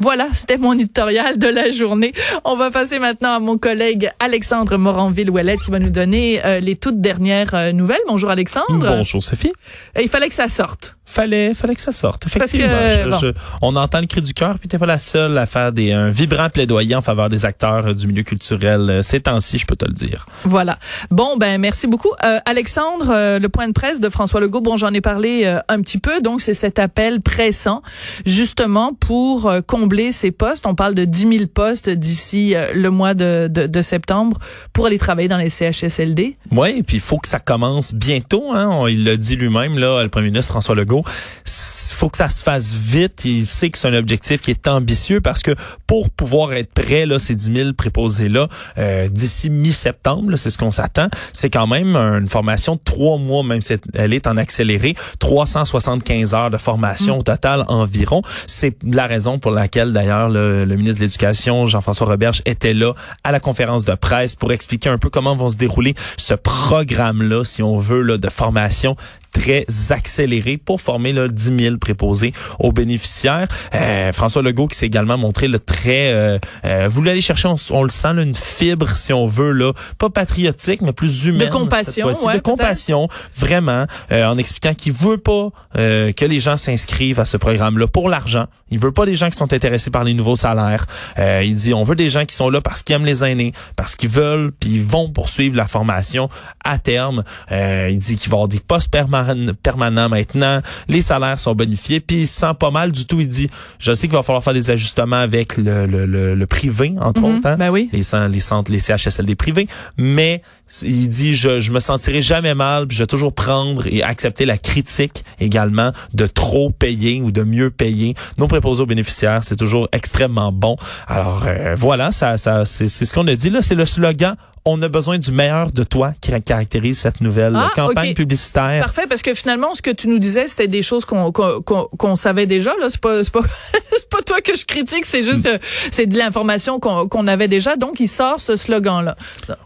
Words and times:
Voilà, 0.00 0.28
c'était 0.32 0.56
mon 0.56 0.72
éditorial 0.72 1.38
de 1.38 1.46
la 1.46 1.70
journée. 1.70 2.12
On 2.44 2.56
va 2.56 2.70
passer 2.70 2.98
maintenant 2.98 3.34
à 3.34 3.38
mon 3.38 3.58
collègue 3.58 4.10
Alexandre 4.18 4.76
Moranville-Ouellette 4.76 5.60
qui 5.60 5.70
va 5.70 5.78
nous 5.78 5.90
donner 5.90 6.44
euh, 6.44 6.58
les 6.60 6.76
toutes 6.76 7.00
dernières 7.00 7.54
euh, 7.54 7.72
nouvelles. 7.72 8.00
Bonjour 8.08 8.30
Alexandre. 8.30 8.66
Bonjour 8.68 9.22
Sophie. 9.22 9.52
Euh, 9.96 10.02
il 10.02 10.08
fallait 10.08 10.28
que 10.28 10.34
ça 10.34 10.48
sorte. 10.48 10.96
Fallait, 11.06 11.54
fallait 11.54 11.74
que 11.74 11.80
ça 11.80 11.92
sorte. 11.92 12.26
Effectivement. 12.26 12.66
que, 12.68 13.04
Je- 13.04 13.10
bon. 13.10 13.18
je- 13.18 13.32
on 13.62 13.76
entend 13.76 14.00
le 14.00 14.06
cri 14.06 14.22
du 14.22 14.32
cœur, 14.32 14.58
puis 14.58 14.68
t'es 14.68 14.78
pas 14.78 14.86
la 14.86 14.98
seule 14.98 15.36
à 15.38 15.46
faire 15.46 15.70
des 15.72 15.92
un 15.92 16.08
vibrant 16.10 16.48
plaidoyer 16.48 16.94
en 16.94 17.02
faveur 17.02 17.28
des 17.28 17.44
acteurs 17.44 17.88
euh, 17.88 17.94
du 17.94 18.06
milieu 18.06 18.22
culturel 18.22 18.88
euh, 18.88 19.02
ces 19.02 19.20
temps-ci, 19.20 19.58
je 19.58 19.66
peux 19.66 19.76
te 19.76 19.84
le 19.86 19.92
dire. 19.92 20.26
Voilà. 20.44 20.78
Bon, 21.10 21.36
ben 21.36 21.60
merci 21.60 21.86
beaucoup. 21.86 22.10
Euh, 22.24 22.38
Alexandre, 22.46 23.10
euh, 23.10 23.38
le 23.38 23.48
point 23.48 23.68
de 23.68 23.72
presse 23.72 24.00
de 24.00 24.08
François 24.08 24.40
Legault, 24.40 24.60
bon, 24.62 24.76
j'en 24.76 24.92
ai 24.94 25.00
parlé 25.00 25.44
un 25.68 25.80
petit 25.82 25.98
peu, 25.98 26.20
donc 26.20 26.40
c'est 26.40 26.54
cet 26.54 26.78
appel 26.78 27.20
pressant, 27.20 27.82
justement, 28.24 28.94
pour 28.94 29.52
combler 29.66 30.12
ces 30.12 30.30
postes. 30.30 30.66
On 30.66 30.74
parle 30.74 30.94
de 30.94 31.04
10 31.04 31.28
000 31.38 31.46
postes 31.52 31.90
d'ici 31.90 32.54
le 32.74 32.88
mois 32.90 33.14
de, 33.14 33.48
de, 33.50 33.66
de 33.66 33.82
septembre 33.82 34.38
pour 34.72 34.86
aller 34.86 34.98
travailler 34.98 35.28
dans 35.28 35.36
les 35.38 35.50
CHSLD. 35.50 36.36
Oui, 36.50 36.82
puis 36.82 36.96
il 36.96 37.00
faut 37.02 37.18
que 37.18 37.28
ça 37.28 37.38
commence 37.38 37.92
bientôt. 37.94 38.52
Hein? 38.52 38.68
On- 38.72 38.86
il 38.86 39.04
l'a 39.04 39.16
dit 39.16 39.36
lui-même, 39.36 39.78
là, 39.78 40.02
le 40.02 40.08
premier 40.08 40.26
ministre 40.28 40.52
François 40.52 40.74
Legault. 40.74 40.93
Il 41.02 41.96
faut 41.96 42.08
que 42.08 42.16
ça 42.16 42.28
se 42.28 42.42
fasse 42.42 42.72
vite. 42.74 43.24
Il 43.24 43.46
sait 43.46 43.70
que 43.70 43.78
c'est 43.78 43.88
un 43.88 43.94
objectif 43.94 44.40
qui 44.40 44.50
est 44.50 44.68
ambitieux 44.68 45.20
parce 45.20 45.42
que 45.42 45.54
pour 45.86 46.10
pouvoir 46.10 46.52
être 46.52 46.72
prêt, 46.72 47.06
là, 47.06 47.18
ces 47.18 47.34
10 47.34 47.52
000 47.52 47.72
préposés-là, 47.72 48.48
euh, 48.78 49.08
d'ici 49.08 49.50
mi-septembre, 49.50 50.36
c'est 50.36 50.50
ce 50.50 50.58
qu'on 50.58 50.70
s'attend, 50.70 51.08
c'est 51.32 51.50
quand 51.50 51.66
même 51.66 51.96
une 51.96 52.28
formation 52.28 52.74
de 52.74 52.80
trois 52.82 53.18
mois, 53.18 53.42
même 53.42 53.60
si 53.60 53.74
elle 53.94 54.12
est 54.12 54.26
en 54.26 54.36
accéléré, 54.36 54.94
375 55.18 56.34
heures 56.34 56.50
de 56.50 56.58
formation 56.58 57.18
au 57.18 57.22
total 57.22 57.64
environ. 57.68 58.22
C'est 58.46 58.76
la 58.84 59.06
raison 59.06 59.38
pour 59.38 59.50
laquelle, 59.50 59.92
d'ailleurs, 59.92 60.28
le, 60.28 60.64
le 60.64 60.76
ministre 60.76 61.00
de 61.00 61.06
l'Éducation, 61.06 61.66
Jean-François 61.66 62.06
Roberge, 62.06 62.42
était 62.44 62.74
là 62.74 62.92
à 63.22 63.32
la 63.32 63.40
conférence 63.40 63.84
de 63.84 63.94
presse 63.94 64.34
pour 64.34 64.52
expliquer 64.52 64.88
un 64.88 64.98
peu 64.98 65.10
comment 65.10 65.36
vont 65.36 65.50
se 65.50 65.56
dérouler 65.56 65.94
ce 66.16 66.34
programme-là, 66.34 67.44
si 67.44 67.62
on 67.62 67.78
veut, 67.78 68.02
là, 68.02 68.18
de 68.18 68.28
formation 68.28 68.96
très 69.34 69.66
accéléré 69.90 70.56
pour 70.56 70.80
former 70.80 71.12
là, 71.12 71.28
10 71.28 71.52
000 71.58 71.76
préposés 71.76 72.32
aux 72.58 72.72
bénéficiaires. 72.72 73.46
Euh, 73.74 74.12
François 74.12 74.40
Legault 74.42 74.68
qui 74.68 74.78
s'est 74.78 74.86
également 74.86 75.18
montré 75.18 75.48
le 75.48 75.58
très... 75.58 76.12
Euh, 76.14 76.38
euh, 76.64 76.88
voulu 76.88 77.10
aller 77.10 77.20
chercher, 77.20 77.48
on, 77.48 77.56
on 77.70 77.82
le 77.82 77.90
sent, 77.90 78.14
là, 78.14 78.22
une 78.22 78.34
fibre, 78.34 78.96
si 78.96 79.12
on 79.12 79.26
veut, 79.26 79.52
là, 79.52 79.72
pas 79.98 80.08
patriotique, 80.08 80.80
mais 80.80 80.92
plus 80.92 81.26
humaine. 81.26 81.50
compassion, 81.50 81.92
cette 81.92 82.02
fois-ci, 82.02 82.26
ouais, 82.26 82.34
de 82.36 82.40
compassion, 82.40 83.08
vraiment, 83.36 83.86
euh, 84.12 84.24
en 84.26 84.38
expliquant 84.38 84.72
qu'il 84.72 84.92
veut 84.92 85.18
pas 85.18 85.48
euh, 85.76 86.12
que 86.12 86.24
les 86.24 86.40
gens 86.40 86.56
s'inscrivent 86.56 87.20
à 87.20 87.24
ce 87.24 87.36
programme-là 87.36 87.86
pour 87.88 88.08
l'argent. 88.08 88.46
Il 88.70 88.78
veut 88.78 88.92
pas 88.92 89.04
des 89.06 89.14
gens 89.16 89.30
qui 89.30 89.36
sont 89.36 89.52
intéressés 89.52 89.90
par 89.90 90.04
les 90.04 90.14
nouveaux 90.14 90.36
salaires. 90.36 90.86
Euh, 91.18 91.42
il 91.44 91.54
dit, 91.56 91.74
on 91.74 91.82
veut 91.82 91.96
des 91.96 92.08
gens 92.10 92.24
qui 92.24 92.34
sont 92.34 92.50
là 92.50 92.60
parce 92.60 92.82
qu'ils 92.82 92.96
aiment 92.96 93.04
les 93.04 93.24
aînés, 93.24 93.52
parce 93.76 93.94
qu'ils 93.96 94.08
veulent, 94.08 94.52
puis 94.58 94.70
ils 94.76 94.82
vont 94.82 95.10
poursuivre 95.10 95.56
la 95.56 95.66
formation 95.66 96.28
à 96.64 96.78
terme. 96.78 97.24
Euh, 97.52 97.88
il 97.90 97.98
dit 97.98 98.16
qu'il 98.16 98.30
va 98.30 98.36
avoir 98.36 98.48
des 98.48 98.60
postes 98.60 98.92
perman- 98.92 99.23
permanents 99.62 100.08
maintenant. 100.08 100.60
Les 100.88 101.00
salaires 101.00 101.38
sont 101.38 101.54
bonifiés, 101.54 102.00
puis 102.00 102.22
il 102.22 102.26
se 102.26 102.40
sent 102.40 102.54
pas 102.58 102.70
mal 102.70 102.92
du 102.92 103.06
tout. 103.06 103.20
Il 103.20 103.28
dit, 103.28 103.48
je 103.78 103.92
sais 103.94 104.06
qu'il 104.06 104.16
va 104.16 104.22
falloir 104.22 104.42
faire 104.44 104.54
des 104.54 104.70
ajustements 104.70 105.16
avec 105.16 105.56
le, 105.56 105.86
le, 105.86 106.06
le, 106.06 106.34
le 106.34 106.46
privé, 106.46 106.94
entre 107.00 107.20
Mhm, 107.22 107.36
autres. 107.38 107.48
hein 107.48 107.56
ben 107.56 107.70
oui. 107.70 107.88
les, 107.92 108.02
les 108.28 108.40
centres, 108.40 108.70
les 108.72 108.78
CHSLD 108.80 109.34
privés, 109.34 109.66
mais 109.96 110.42
il 110.82 111.08
dit 111.08 111.34
je, 111.34 111.60
je 111.60 111.70
me 111.72 111.78
sentirai 111.80 112.22
jamais 112.22 112.54
mal, 112.54 112.86
puis 112.86 112.96
je 112.96 113.02
vais 113.02 113.06
toujours 113.06 113.32
prendre 113.34 113.86
et 113.86 114.02
accepter 114.02 114.44
la 114.46 114.56
critique 114.58 115.24
également 115.38 115.92
de 116.14 116.26
trop 116.26 116.70
payer 116.70 117.20
ou 117.22 117.30
de 117.30 117.42
mieux 117.42 117.70
payer 117.70 118.14
nos 118.38 118.48
préposés 118.48 118.82
aux 118.82 118.86
bénéficiaires, 118.86 119.44
c'est 119.44 119.56
toujours 119.56 119.88
extrêmement 119.92 120.52
bon. 120.52 120.76
Alors 121.06 121.44
euh, 121.46 121.74
voilà, 121.76 122.12
ça, 122.12 122.36
ça 122.38 122.64
c'est 122.64 122.88
c'est 122.88 123.04
ce 123.04 123.12
qu'on 123.14 123.26
a 123.28 123.34
dit 123.34 123.50
là, 123.50 123.60
c'est 123.62 123.74
le 123.74 123.86
slogan. 123.86 124.36
On 124.66 124.80
a 124.80 124.88
besoin 124.88 125.18
du 125.18 125.30
meilleur 125.30 125.70
de 125.72 125.82
toi 125.82 126.12
qui 126.22 126.30
caractérise 126.42 126.98
cette 126.98 127.20
nouvelle 127.20 127.54
Ah, 127.54 127.70
campagne 127.74 128.10
ok. 128.10 128.16
publicitaire. 128.16 128.82
Parfait, 128.84 129.06
parce 129.06 129.20
que 129.20 129.34
finalement, 129.34 129.74
ce 129.74 129.82
que 129.82 129.90
tu 129.90 130.08
nous 130.08 130.18
disais, 130.18 130.48
c'était 130.48 130.68
des 130.68 130.82
choses 130.82 131.04
qu'on 131.04 131.32
qu'on 131.32 131.60
qu'on 131.60 131.84
qu'on 131.98 132.16
savait 132.16 132.46
déjà. 132.46 132.70
Là, 132.80 132.86
c'est 132.88 133.00
pas 133.00 133.22
c'est 133.24 133.32
pas 133.32 133.42
c'est 133.90 134.08
pas 134.08 134.22
toi 134.22 134.40
que 134.40 134.56
je 134.56 134.64
critique, 134.64 135.04
c'est 135.04 135.22
juste 135.22 135.44
euh, 135.46 135.58
c'est 135.90 136.06
de 136.06 136.16
l'information 136.16 136.80
qu'on 136.80 137.06
qu'on 137.08 137.26
avait 137.26 137.48
déjà. 137.48 137.76
Donc, 137.76 138.00
il 138.00 138.08
sort 138.08 138.40
ce 138.40 138.56
slogan-là. 138.56 139.16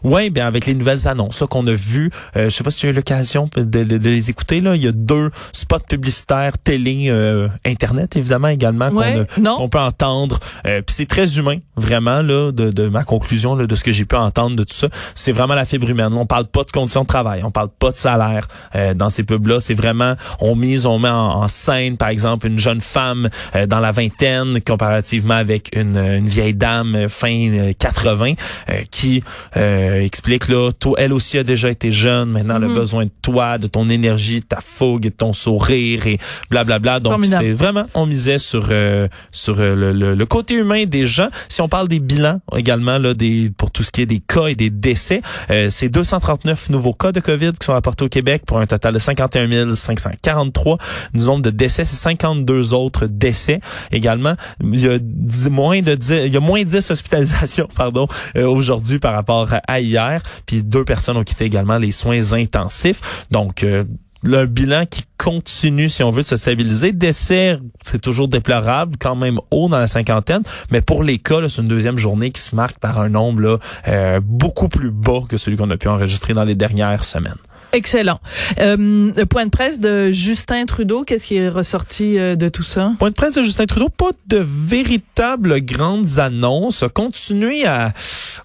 Oui, 0.03 0.29
bien 0.29 0.47
avec 0.47 0.65
les 0.65 0.73
nouvelles 0.73 1.07
annonces 1.07 1.39
là, 1.39 1.47
qu'on 1.47 1.65
a 1.67 1.73
vues, 1.73 2.11
euh, 2.35 2.49
je 2.49 2.55
sais 2.55 2.63
pas 2.65 2.71
si 2.71 2.79
tu 2.81 2.87
as 2.87 2.89
eu 2.89 2.93
l'occasion 2.93 3.49
de, 3.55 3.63
de- 3.63 3.97
de 3.97 4.09
les 4.09 4.29
écouter 4.29 4.59
là. 4.59 4.75
Il 4.75 4.83
y 4.83 4.87
a 4.87 4.91
deux 4.91 5.31
spots 5.53 5.79
publicitaires 5.87 6.57
télé, 6.57 7.05
euh, 7.07 7.47
internet 7.65 8.17
évidemment 8.17 8.49
également 8.49 8.89
qu'on 8.89 8.97
Ouais, 8.99 9.25
qu'on 9.37 9.69
peut 9.69 9.79
entendre. 9.79 10.39
Euh, 10.67 10.81
Puis 10.85 10.93
c'est 10.95 11.05
très 11.07 11.37
humain 11.37 11.57
vraiment 11.77 12.21
là 12.21 12.51
de, 12.51 12.69
de 12.71 12.89
ma 12.89 13.05
conclusion 13.05 13.55
là, 13.55 13.65
de 13.65 13.75
ce 13.75 13.83
que 13.85 13.93
j'ai 13.93 14.03
pu 14.03 14.17
entendre 14.17 14.57
de 14.57 14.63
tout 14.63 14.75
ça. 14.75 14.88
C'est 15.15 15.31
vraiment 15.31 15.55
la 15.55 15.65
fibre 15.65 15.89
humaine. 15.89 16.13
On 16.13 16.25
parle 16.25 16.45
pas 16.47 16.63
de 16.63 16.71
conditions 16.71 17.01
de 17.03 17.07
travail, 17.07 17.41
on 17.43 17.51
parle 17.51 17.69
pas 17.77 17.91
de 17.91 17.97
salaire 17.97 18.47
euh, 18.75 18.93
dans 18.93 19.09
ces 19.09 19.23
pubs 19.23 19.45
là. 19.47 19.59
C'est 19.59 19.73
vraiment 19.73 20.15
on 20.39 20.55
mise, 20.55 20.85
on 20.85 20.99
met 20.99 21.09
en, 21.09 21.15
en 21.43 21.47
scène 21.47 21.97
par 21.97 22.09
exemple 22.09 22.47
une 22.47 22.59
jeune 22.59 22.81
femme 22.81 23.29
euh, 23.55 23.65
dans 23.65 23.79
la 23.79 23.91
vingtaine 23.91 24.61
comparativement 24.61 25.33
avec 25.35 25.69
une, 25.75 25.97
une 25.97 26.27
vieille 26.27 26.53
dame 26.53 26.95
euh, 26.95 27.09
fin 27.09 27.29
euh, 27.51 27.71
80 27.77 28.33
euh, 28.69 28.73
qui 28.91 29.23
euh, 29.57 30.01
explique 30.03 30.47
là, 30.47 30.71
toi, 30.79 30.95
elle 30.97 31.13
aussi 31.13 31.37
a 31.37 31.43
déjà 31.43 31.69
été 31.69 31.91
jeune, 31.91 32.29
maintenant 32.29 32.55
a 32.55 32.59
Mhm. 32.59 32.73
besoin 32.73 33.05
de 33.05 33.11
toi, 33.21 33.57
de 33.57 33.67
ton 33.67 33.89
énergie, 33.89 34.39
de 34.41 34.45
ta 34.45 34.59
fougue, 34.61 35.03
de 35.03 35.09
ton 35.09 35.33
sourire 35.33 36.05
et 36.07 36.17
blablabla. 36.49 36.99
Donc 36.99 37.13
Formidable. 37.13 37.45
c'est 37.45 37.51
vraiment, 37.53 37.85
on 37.93 38.05
misait 38.05 38.37
sur 38.37 38.67
euh, 38.71 39.07
sur 39.31 39.59
euh, 39.59 39.75
le, 39.75 39.93
le- 39.93 40.15
le 40.15 40.25
côté 40.25 40.55
humain 40.55 40.85
des 40.85 41.07
gens. 41.07 41.29
Si 41.47 41.61
on 41.61 41.69
parle 41.69 41.87
des 41.87 41.99
bilans 41.99 42.39
également 42.55 42.97
là, 42.97 43.13
des 43.13 43.51
pour 43.57 43.71
tout 43.71 43.83
ce 43.83 43.91
qui 43.91 44.01
est 44.01 44.05
des 44.05 44.19
cas 44.19 44.47
et 44.47 44.55
des 44.55 44.69
décès, 44.79 45.21
euh, 45.49 45.69
c'est 45.69 45.89
239 45.89 46.69
nouveaux 46.69 46.93
cas 46.93 47.11
de 47.11 47.19
Covid 47.19 47.53
qui 47.53 47.65
sont 47.65 47.73
apportés 47.73 48.05
au 48.05 48.09
Québec 48.09 48.43
pour 48.45 48.59
un 48.59 48.65
total 48.65 48.93
de 48.93 48.99
51 48.99 49.75
543. 49.75 50.77
Du 51.13 51.25
nombre 51.25 51.41
de 51.43 51.49
décès, 51.49 51.85
c'est 51.85 51.95
52 51.95 52.73
autres 52.73 53.05
décès 53.05 53.59
également. 53.91 54.35
Il 54.63 54.79
y 54.79 54.87
a 54.87 54.97
moins 55.49 55.81
de 55.81 55.95
10, 55.95 56.09
il 56.25 56.33
y 56.33 56.37
a 56.37 56.39
moins 56.39 56.63
10 56.63 56.91
hospitalisations 56.91 57.67
pardon 57.75 58.07
euh, 58.35 58.45
aujourd'hui 58.47 58.99
par 58.99 59.13
rapport 59.13 59.51
à, 59.53 59.61
à 59.67 59.79
hier. 59.79 60.21
Puis 60.45 60.63
deux 60.63 60.85
personnes 60.85 61.17
ont 61.17 61.23
quitté 61.23 61.45
également 61.45 61.77
les 61.77 61.91
soins 61.91 62.33
intensifs. 62.33 63.25
Donc 63.31 63.63
euh, 63.63 63.83
le 64.23 64.45
bilan 64.45 64.85
qui 64.85 65.03
continue, 65.17 65.89
si 65.89 66.03
on 66.03 66.11
veut, 66.11 66.23
de 66.23 66.27
se 66.27 66.37
stabiliser. 66.37 66.91
Décès, 66.91 67.57
c'est 67.83 68.01
toujours 68.01 68.27
déplorable, 68.27 68.95
quand 68.99 69.15
même 69.15 69.39
haut 69.51 69.69
dans 69.69 69.77
la 69.77 69.87
cinquantaine, 69.87 70.43
mais 70.71 70.81
pour 70.81 71.03
les 71.03 71.17
cas, 71.17 71.47
c'est 71.47 71.61
une 71.61 71.67
deuxième 71.67 71.97
journée 71.97 72.31
qui 72.31 72.41
se 72.41 72.55
marque 72.55 72.79
par 72.79 72.99
un 72.99 73.09
nombre 73.09 73.41
là, 73.41 73.57
euh, 73.87 74.19
beaucoup 74.23 74.69
plus 74.69 74.91
bas 74.91 75.21
que 75.27 75.37
celui 75.37 75.57
qu'on 75.57 75.69
a 75.69 75.77
pu 75.77 75.87
enregistrer 75.87 76.33
dans 76.33 76.43
les 76.43 76.55
dernières 76.55 77.03
semaines. 77.03 77.35
Excellent. 77.71 78.19
Euh, 78.59 79.25
point 79.25 79.45
de 79.45 79.51
presse 79.51 79.79
de 79.79 80.11
Justin 80.11 80.65
Trudeau, 80.65 81.03
qu'est-ce 81.03 81.27
qui 81.27 81.35
est 81.35 81.49
ressorti 81.49 82.17
euh, 82.17 82.35
de 82.35 82.49
tout 82.49 82.63
ça? 82.63 82.93
Point 82.97 83.09
de 83.09 83.15
presse 83.15 83.35
de 83.35 83.43
Justin 83.43 83.67
Trudeau, 83.67 83.89
pas 83.89 84.09
de 84.27 84.43
véritables 84.43 85.61
grandes 85.61 86.17
annonces. 86.17 86.81
A 86.81 86.89
continué 86.89 87.67
à 87.67 87.93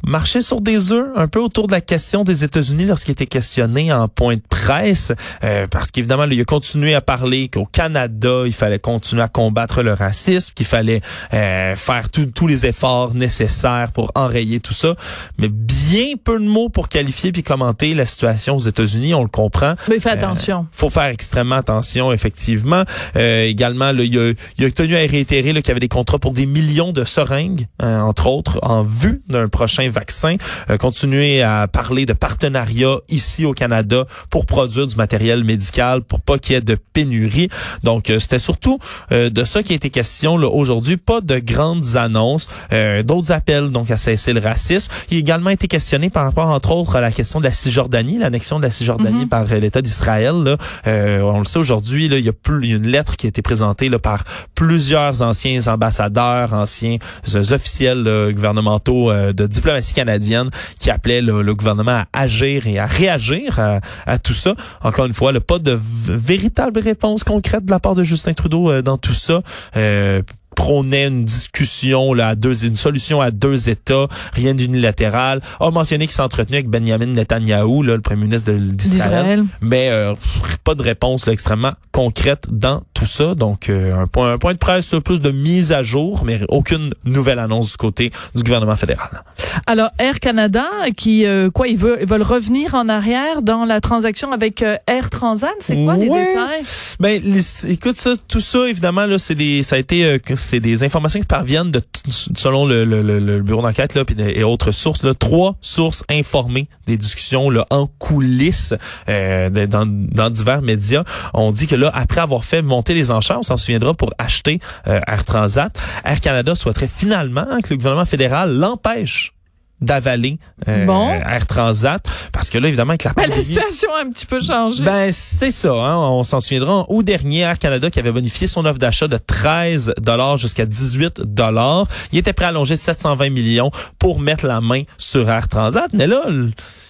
marcher 0.03 0.41
sur 0.41 0.61
des 0.61 0.93
œufs 0.93 1.09
un 1.17 1.29
peu 1.29 1.41
autour 1.41 1.67
de 1.67 1.73
la 1.73 1.81
question 1.81 2.25
des 2.25 2.45
États-Unis 2.45 2.87
lorsqu'il 2.87 3.13
était 3.13 3.27
questionné 3.27 3.93
en 3.93 4.09
point 4.09 4.37
de 4.37 4.43
presse, 4.49 5.13
euh, 5.43 5.67
parce 5.71 5.91
qu'évidemment, 5.91 6.25
il 6.25 6.41
a 6.41 6.45
continué 6.45 6.95
à 6.95 7.01
parler 7.01 7.49
qu'au 7.49 7.67
Canada, 7.67 8.43
il 8.47 8.53
fallait 8.53 8.79
continuer 8.79 9.23
à 9.23 9.29
combattre 9.29 9.83
le 9.83 9.93
racisme, 9.93 10.53
qu'il 10.55 10.67
fallait 10.67 11.01
euh, 11.33 11.77
faire 11.77 12.09
tous 12.11 12.47
les 12.47 12.67
efforts 12.67 13.15
nécessaires 13.15 13.91
pour 13.93 14.13
enrayer 14.15 14.61
tout 14.61 14.75
ça, 14.75 14.95
mais 15.39 15.49
bien 15.49 16.15
peu 16.23 16.39
de 16.39 16.45
mots 16.45 16.69
pour 16.69 16.89
qualifier 16.89 17.33
puis 17.33 17.43
commenter 17.43 17.95
la 17.95 18.07
situation 18.07 18.57
aux 18.57 18.61
États-Unis, 18.61 19.15
on 19.15 19.23
le 19.23 19.29
comprend 19.29 19.75
Mais 19.89 20.01
fais 20.01 20.11
attention. 20.11 20.67
faut 20.73 20.91
faire 20.91 21.05
extrêmement 21.05 21.57
attention, 21.57 22.13
effectivement. 22.13 22.85
Euh, 23.17 23.45
également, 23.45 23.93
là, 23.93 24.03
il, 24.03 24.19
a, 24.19 24.33
il 24.59 24.65
a 24.65 24.71
tenu 24.71 24.97
à 24.97 25.01
réitérer 25.01 25.53
qu'il 25.53 25.69
y 25.69 25.71
avait 25.71 25.81
des 25.81 25.89
contrats 25.89 26.19
pour 26.19 26.33
des 26.33 26.47
millions 26.47 26.93
de 26.93 27.05
seringues, 27.05 27.67
euh, 27.83 28.01
entre 28.01 28.27
autres, 28.27 28.59
en 28.63 28.83
vue 28.83 29.23
d'un 29.29 29.49
prochain 29.49 29.84
vaccin. 29.89 30.37
Euh, 30.71 30.77
continuer 30.77 31.43
à 31.43 31.69
parler 31.69 32.07
de 32.07 32.13
partenariats 32.13 32.99
ici 33.09 33.45
au 33.45 33.53
Canada 33.53 34.07
pour 34.31 34.47
produire 34.47 34.87
du 34.87 34.97
matériel 34.97 35.45
médical, 35.45 36.03
pour 36.03 36.21
pas 36.21 36.39
qu'il 36.39 36.55
y 36.55 36.59
ait 36.59 36.61
de 36.61 36.77
pénurie. 36.93 37.49
Donc, 37.83 38.11
euh, 38.11 38.19
c'était 38.19 38.39
surtout 38.39 38.79
euh, 39.13 39.31
de 39.31 39.45
ça 39.45 39.63
qui 39.63 39.73
a 39.73 39.77
été 39.77 39.91
question 39.91 40.37
là, 40.37 40.49
aujourd'hui. 40.49 40.97
Pas 40.97 41.21
de 41.21 41.39
grandes 41.39 41.97
annonces, 41.97 42.49
euh, 42.73 43.03
d'autres 43.03 43.33
appels 43.33 43.71
donc 43.71 43.91
à 43.91 43.97
cesser 43.97 44.33
le 44.33 44.41
racisme. 44.41 44.91
Il 45.11 45.17
a 45.17 45.21
également 45.21 45.51
été 45.51 45.69
questionné 45.69 46.11
par 46.11 46.25
rapport, 46.25 46.49
entre 46.49 46.73
autres, 46.73 46.97
à 46.97 47.01
la 47.01 47.13
question 47.13 47.41
de 47.41 47.45
la 47.45 47.53
Cisjordanie, 47.53 48.19
l'annexion 48.19 48.59
de 48.59 48.65
la 48.65 48.71
Cisjordanie 48.71 49.23
Mhm. 49.23 49.29
par 49.29 49.47
euh, 49.51 49.59
l'État 49.59 49.83
d'Israël. 49.83 50.57
Euh, 50.87 51.21
on 51.21 51.39
le 51.39 51.45
sait 51.45 51.59
aujourd'hui, 51.59 52.07
il 52.07 52.19
y 52.21 52.29
a 52.29 52.33
plus 52.33 52.67
y 52.67 52.73
a 52.73 52.77
une 52.77 52.87
lettre 52.87 53.17
qui 53.17 53.27
a 53.27 53.29
été 53.29 53.43
présentée 53.43 53.89
là, 53.89 53.99
par 53.99 54.25
plusieurs 54.55 55.23
anciens 55.23 55.67
ambassadeurs, 55.67 56.53
anciens 56.53 56.99
officiels 57.35 58.33
gouvernementaux 58.35 59.13
de 59.13 59.47
diplomatie 59.75 59.95
canadienne 59.95 60.51
qui 60.79 60.91
appelaient 60.91 61.23
là, 61.23 61.43
le 61.43 61.55
gouvernement 61.55 62.03
à 62.03 62.07
agir 62.13 62.67
et 62.67 62.79
à 62.79 62.87
réagir 62.87 63.59
à, 63.59 63.81
à 64.07 64.19
tout 64.19 64.35
ça. 64.35 64.55
Encore 64.83 65.07
une 65.07 65.15
fois, 65.15 65.33
là, 65.33 65.41
pas 65.41 65.59
de 65.59 65.79
véritable 65.81 66.81
réponse 66.81 67.25
concrète 67.25 67.65
de 67.65 67.71
la 67.71 67.81
part 67.81 67.95
de 67.95 68.05
Justin 68.05 68.35
Trudeau 68.35 68.71
euh, 68.71 68.83
dans 68.83 68.99
tout 68.99 69.15
ça. 69.15 69.43
Euh, 69.77 70.23
prônait 70.55 71.09
une 71.09 71.25
discussion 71.25 72.15
là, 72.15 72.29
à 72.29 72.35
deux, 72.37 72.65
une 72.65 72.77
solution 72.77 73.21
à 73.21 73.33
deux 73.33 73.69
États, 73.69 74.07
rien 74.35 74.55
d'unilatéral. 74.55 75.41
A 75.59 75.71
mentionné 75.73 76.07
qu'il 76.07 76.15
s'entretenait 76.15 76.59
avec 76.59 76.69
Benjamin 76.69 77.07
Netanyahu, 77.07 77.83
là, 77.85 77.97
le 77.97 78.01
premier 78.01 78.23
ministre 78.23 78.53
d'Israël, 78.53 79.45
mais 79.61 79.89
euh, 79.91 80.15
pas 80.63 80.77
de 80.77 80.83
réponse 80.83 81.27
là, 81.27 81.33
extrêmement 81.33 81.73
concrète 81.91 82.47
dans 82.51 82.83
tout 83.05 83.11
ça. 83.11 83.35
Donc 83.35 83.69
euh, 83.69 83.95
un 83.97 84.07
point, 84.07 84.33
un 84.33 84.39
point 84.39 84.55
de 84.55 84.59
presse 84.59 84.95
plus 85.05 85.21
de 85.21 85.31
mise 85.31 85.73
à 85.73 85.83
jour, 85.83 86.23
mais 86.25 86.41
aucune 86.49 86.91
nouvelle 87.05 87.39
annonce 87.39 87.73
du 87.73 87.77
côté 87.77 88.11
du 88.35 88.43
gouvernement 88.43 88.77
fédéral. 88.77 89.23
Alors 89.67 89.91
Air 89.99 90.21
Canada, 90.21 90.65
qui 90.97 91.27
euh, 91.27 91.51
quoi, 91.51 91.69
ils 91.69 91.77
veulent, 91.77 91.99
ils 92.01 92.09
veulent 92.09 92.23
revenir 92.23 92.75
en 92.75 92.89
arrière 92.89 93.43
dans 93.43 93.65
la 93.65 93.81
transaction 93.81 94.33
avec 94.33 94.63
Air 94.87 95.11
Transat, 95.11 95.55
c'est 95.61 95.77
quoi 95.85 95.97
les 95.97 96.09
détails? 96.09 96.65
Ben 97.01 97.21
écoute 97.69 97.97
ça, 97.97 98.13
tout 98.29 98.41
ça 98.41 98.67
évidemment 98.69 99.07
là, 99.07 99.19
c'est 99.19 99.35
des, 99.35 99.63
ça 99.63 99.77
a 99.77 99.79
été 99.79 100.21
c'est 100.35 100.61
des 100.61 100.85
informations 100.85 101.21
qui 101.21 101.27
parviennent 101.27 101.71
de 101.71 101.83
selon 102.09 102.67
le, 102.67 102.85
le, 102.85 103.03
le, 103.03 103.43
bureau 103.43 103.63
d'enquête 103.63 103.95
là 103.95 104.05
et 104.19 104.45
autres 104.45 104.71
sources 104.71 105.03
là, 105.03 105.15
trois 105.15 105.57
sources 105.61 106.05
informées 106.09 106.69
des 106.87 106.97
discussions 106.97 107.51
là 107.51 107.67
en 107.71 107.87
coulisses 107.99 108.75
euh, 109.09 109.51
dans, 109.51 109.87
dans 109.87 110.31
divers 110.31 110.63
médias. 110.63 111.05
On 111.33 111.51
dit 111.51 111.67
que 111.67 111.75
là 111.75 111.91
après 111.95 112.21
avoir 112.21 112.45
fait 112.45 112.63
monter 112.63 112.94
les 112.95 113.11
enchères, 113.11 113.39
on 113.39 113.43
s'en 113.43 113.57
souviendra 113.57 113.95
pour 113.95 114.13
acheter 114.19 114.61
euh, 114.87 115.01
Air 115.07 115.25
Transat, 115.25 115.77
Air 116.05 116.21
Canada 116.21 116.55
souhaiterait 116.55 116.89
finalement 116.89 117.61
que 117.63 117.71
le 117.71 117.77
gouvernement 117.77 118.07
fédéral 118.07 118.57
l'empêche 118.57 119.35
d'avaler 119.81 120.39
euh, 120.69 120.87
Air 120.87 121.47
Transat 121.47 122.03
parce 122.33 122.49
que 122.49 122.59
là 122.59 122.69
évidemment 122.69 122.91
avec 122.91 123.05
la 123.05 123.13
pandémie, 123.13 123.37
la 123.37 123.43
situation 123.43 123.95
a 123.95 124.01
un 124.01 124.11
petit 124.11 124.27
peu 124.27 124.41
changé. 124.41 124.83
Ben 124.83 125.11
c'est 125.13 125.51
ça, 125.51 125.73
hein, 125.73 125.97
on 125.97 126.25
s'en 126.25 126.41
souviendra. 126.41 126.75
En 126.75 126.87
août 126.89 127.03
dernier 127.03 127.41
Air 127.41 127.59
Canada 127.59 127.91
qui 127.91 127.99
avait 127.99 128.13
bonifié 128.13 128.47
son 128.47 128.65
offre 128.65 128.79
d'achat 128.79 129.09
de 129.09 129.17
13 129.17 129.95
dollars 130.01 130.39
jusqu'à 130.39 130.65
18 130.65 131.23
dollars, 131.23 131.87
il 132.13 132.19
était 132.19 132.33
prêt 132.33 132.47
à 132.47 132.49
allonger 132.49 132.77
720 132.77 133.31
millions 133.31 133.71
pour 133.99 134.21
mettre 134.21 134.47
la 134.47 134.61
main 134.61 134.83
sur 134.97 135.29
Air 135.29 135.49
Transat, 135.49 135.89
mais 135.93 136.07
là 136.07 136.23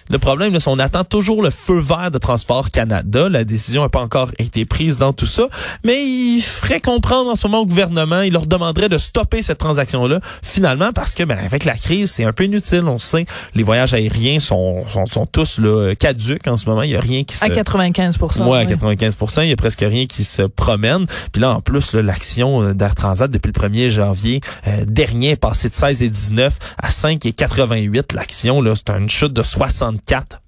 le 0.09 0.19
problème, 0.19 0.59
c'est 0.59 0.69
qu'on 0.69 0.79
attend 0.79 1.03
toujours 1.03 1.41
le 1.41 1.49
feu 1.49 1.79
vert 1.79 2.11
de 2.11 2.17
Transport 2.17 2.69
Canada. 2.69 3.27
La 3.29 3.43
décision 3.43 3.81
n'a 3.81 3.89
pas 3.89 4.01
encore 4.01 4.29
été 4.37 4.65
prise 4.65 4.97
dans 4.97 5.13
tout 5.13 5.25
ça, 5.25 5.47
mais 5.83 6.05
il 6.05 6.41
ferait 6.41 6.79
comprendre 6.79 7.31
en 7.31 7.35
ce 7.35 7.47
moment 7.47 7.61
au 7.61 7.65
gouvernement, 7.65 8.21
il 8.21 8.33
leur 8.33 8.45
demanderait 8.45 8.89
de 8.89 8.97
stopper 8.97 9.41
cette 9.41 9.57
transaction-là, 9.57 10.19
finalement, 10.43 10.91
parce 10.93 11.15
que 11.15 11.23
ben, 11.23 11.37
avec 11.37 11.65
la 11.65 11.73
crise, 11.73 12.11
c'est 12.11 12.23
un 12.23 12.33
peu 12.33 12.45
inutile, 12.45 12.83
on 12.83 12.99
sait. 12.99 13.25
Les 13.55 13.63
voyages 13.63 13.93
aériens 13.93 14.39
sont, 14.39 14.87
sont, 14.87 15.05
sont 15.05 15.25
tous 15.25 15.59
là, 15.59 15.93
caduques 15.95 16.47
en 16.47 16.57
ce 16.57 16.69
moment. 16.69 16.83
Il 16.83 16.91
y 16.91 16.95
a 16.95 17.01
rien 17.01 17.23
qui 17.23 17.37
se... 17.37 17.45
À 17.45 17.49
95% 17.49 18.47
Ouais, 18.47 18.59
à 18.59 18.65
95% 18.65 19.43
Il 19.43 19.49
y 19.49 19.53
a 19.53 19.55
presque 19.55 19.81
rien 19.81 20.05
qui 20.05 20.23
se 20.23 20.43
promène. 20.43 21.05
Puis 21.31 21.41
là, 21.41 21.55
en 21.55 21.61
plus, 21.61 21.93
l'action 21.95 22.61
euh, 22.61 22.73
d'Air 22.73 22.95
Transat 22.95 23.29
depuis 23.29 23.51
le 23.55 23.59
1er 23.59 23.89
janvier 23.89 24.41
euh, 24.67 24.85
dernier 24.85 25.31
est 25.31 25.35
passée 25.35 25.69
de 25.69 25.75
16 25.75 26.03
et 26.03 26.09
19 26.09 26.57
à 26.77 26.89
5 26.89 27.25
et 27.25 27.33
88. 27.33 28.13
L'action, 28.13 28.61
là, 28.61 28.73
c'est 28.75 28.89
une 28.91 29.09
chute 29.09 29.33
de 29.33 29.43
60 29.43 29.94
4 29.99 30.41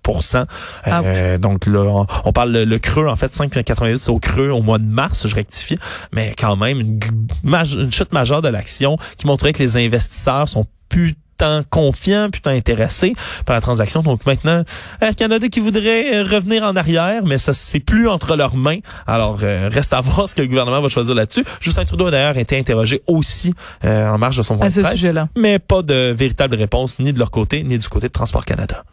euh, 0.87 1.37
donc 1.37 1.65
là, 1.65 2.05
on, 2.23 2.31
parle 2.31 2.51
le, 2.51 2.79
creux, 2.79 3.07
en 3.07 3.15
fait, 3.17 3.33
5,88, 3.33 3.97
c'est 3.97 4.09
au 4.09 4.19
creux 4.19 4.49
au 4.51 4.61
mois 4.61 4.77
de 4.77 4.85
mars, 4.85 5.27
je 5.27 5.35
rectifie, 5.35 5.77
mais 6.13 6.33
quand 6.39 6.55
même 6.55 6.79
une, 6.79 6.99
une 7.43 7.91
chute 7.91 8.13
majeure 8.13 8.41
de 8.41 8.47
l'action 8.47 8.97
qui 9.17 9.27
montrait 9.27 9.51
que 9.51 9.61
les 9.61 9.75
investisseurs 9.75 10.47
sont 10.47 10.65
plus 10.87 11.15
tant 11.37 11.63
confiants, 11.69 12.29
putain 12.31 12.51
intéressés 12.51 13.13
par 13.45 13.55
la 13.55 13.61
transaction. 13.61 14.01
Donc 14.01 14.25
maintenant, 14.25 14.63
Air 15.01 15.15
Canada 15.15 15.47
qui 15.47 15.59
voudrait 15.59 16.23
revenir 16.23 16.63
en 16.63 16.75
arrière, 16.75 17.23
mais 17.25 17.37
ça 17.37 17.53
c'est 17.53 17.79
plus 17.79 18.07
entre 18.07 18.35
leurs 18.35 18.55
mains. 18.55 18.79
Alors 19.05 19.39
euh, 19.43 19.69
reste 19.71 19.93
à 19.93 20.01
voir 20.01 20.27
ce 20.27 20.35
que 20.35 20.41
le 20.41 20.47
gouvernement 20.47 20.81
va 20.81 20.89
choisir 20.89 21.15
là-dessus. 21.15 21.45
Justin 21.61 21.85
Trudeau 21.85 22.07
a 22.07 22.11
d'ailleurs 22.11 22.37
été 22.37 22.57
interrogé 22.57 23.01
aussi 23.07 23.53
euh, 23.85 24.09
en 24.09 24.17
marge 24.17 24.37
de 24.37 24.43
son 24.43 24.57
point 24.57 24.67
de 24.67 24.81
presse, 24.81 25.05
mais 25.35 25.59
pas 25.59 25.81
de 25.81 26.11
véritable 26.11 26.55
réponse 26.55 26.99
ni 26.99 27.13
de 27.13 27.19
leur 27.19 27.31
côté 27.31 27.63
ni 27.63 27.77
du 27.77 27.87
côté 27.87 28.07
de 28.07 28.13
Transport 28.13 28.45
Canada. 28.45 28.83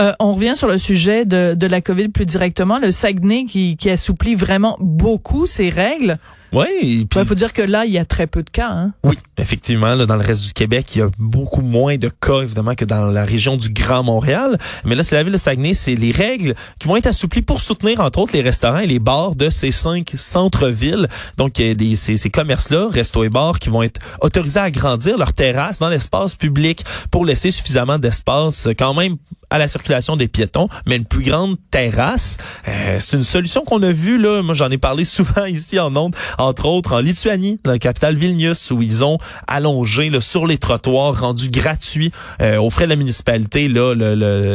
Euh, 0.00 0.12
on 0.20 0.34
revient 0.34 0.54
sur 0.56 0.68
le 0.68 0.78
sujet 0.78 1.24
de, 1.24 1.54
de 1.54 1.66
la 1.66 1.80
COVID 1.80 2.08
plus 2.08 2.26
directement. 2.26 2.78
Le 2.78 2.90
Saguenay 2.90 3.44
qui, 3.44 3.76
qui 3.76 3.90
assouplit 3.90 4.34
vraiment 4.34 4.76
beaucoup 4.80 5.46
ses 5.46 5.70
règles. 5.70 6.18
Oui. 6.52 7.08
Il 7.16 7.24
faut 7.24 7.34
dire 7.34 7.54
que 7.54 7.62
là, 7.62 7.86
il 7.86 7.92
y 7.92 7.98
a 7.98 8.04
très 8.04 8.26
peu 8.26 8.42
de 8.42 8.50
cas. 8.50 8.68
Hein? 8.68 8.92
Oui, 9.04 9.18
effectivement. 9.38 9.94
Là, 9.94 10.04
dans 10.04 10.16
le 10.16 10.22
reste 10.22 10.44
du 10.48 10.52
Québec, 10.52 10.94
il 10.94 10.98
y 10.98 11.00
a 11.00 11.08
beaucoup 11.18 11.62
moins 11.62 11.96
de 11.96 12.10
cas, 12.10 12.42
évidemment, 12.42 12.74
que 12.74 12.84
dans 12.84 13.06
la 13.06 13.24
région 13.24 13.56
du 13.56 13.70
Grand 13.70 14.02
Montréal. 14.02 14.58
Mais 14.84 14.94
là, 14.94 15.02
c'est 15.02 15.14
la 15.14 15.22
ville 15.22 15.32
de 15.32 15.38
Saguenay, 15.38 15.72
c'est 15.72 15.94
les 15.94 16.10
règles 16.10 16.54
qui 16.78 16.88
vont 16.88 16.96
être 16.96 17.06
assouplies 17.06 17.40
pour 17.40 17.62
soutenir, 17.62 18.00
entre 18.00 18.18
autres, 18.18 18.34
les 18.34 18.42
restaurants 18.42 18.80
et 18.80 18.86
les 18.86 18.98
bars 18.98 19.34
de 19.34 19.48
ces 19.48 19.72
cinq 19.72 20.12
centres-villes. 20.14 21.08
Donc, 21.38 21.58
il 21.58 21.68
y 21.68 21.70
a 21.70 21.74
des, 21.74 21.96
ces, 21.96 22.18
ces 22.18 22.28
commerces-là, 22.28 22.88
restos 22.90 23.24
et 23.24 23.30
bars, 23.30 23.58
qui 23.58 23.70
vont 23.70 23.82
être 23.82 24.02
autorisés 24.20 24.60
à 24.60 24.64
agrandir 24.64 25.16
leurs 25.16 25.32
terrasses 25.32 25.78
dans 25.78 25.88
l'espace 25.88 26.34
public 26.34 26.84
pour 27.10 27.24
laisser 27.24 27.50
suffisamment 27.50 27.98
d'espace 27.98 28.68
quand 28.78 28.92
même 28.92 29.16
à 29.52 29.58
la 29.58 29.68
circulation 29.68 30.16
des 30.16 30.28
piétons, 30.28 30.68
mais 30.86 30.96
une 30.96 31.04
plus 31.04 31.22
grande 31.22 31.56
terrasse. 31.70 32.38
Euh, 32.66 32.96
c'est 32.98 33.16
une 33.16 33.22
solution 33.22 33.62
qu'on 33.62 33.82
a 33.82 33.92
vue, 33.92 34.18
là, 34.18 34.42
moi 34.42 34.54
j'en 34.54 34.70
ai 34.70 34.78
parlé 34.78 35.04
souvent 35.12 35.44
ici 35.44 35.78
en 35.78 35.94
Onde, 35.94 36.16
entre 36.38 36.66
autres 36.66 36.94
en 36.94 37.00
Lituanie, 37.00 37.60
dans 37.62 37.72
la 37.72 37.78
capitale 37.78 38.16
Vilnius, 38.16 38.70
où 38.70 38.80
ils 38.80 39.04
ont 39.04 39.18
allongé 39.46 40.08
là, 40.08 40.20
sur 40.20 40.46
les 40.46 40.56
trottoirs, 40.56 41.20
rendu 41.20 41.50
gratuit 41.50 42.10
euh, 42.40 42.56
aux 42.56 42.70
frais 42.70 42.84
de 42.84 42.90
la 42.90 42.96
municipalité 42.96 43.68
là 43.68 43.94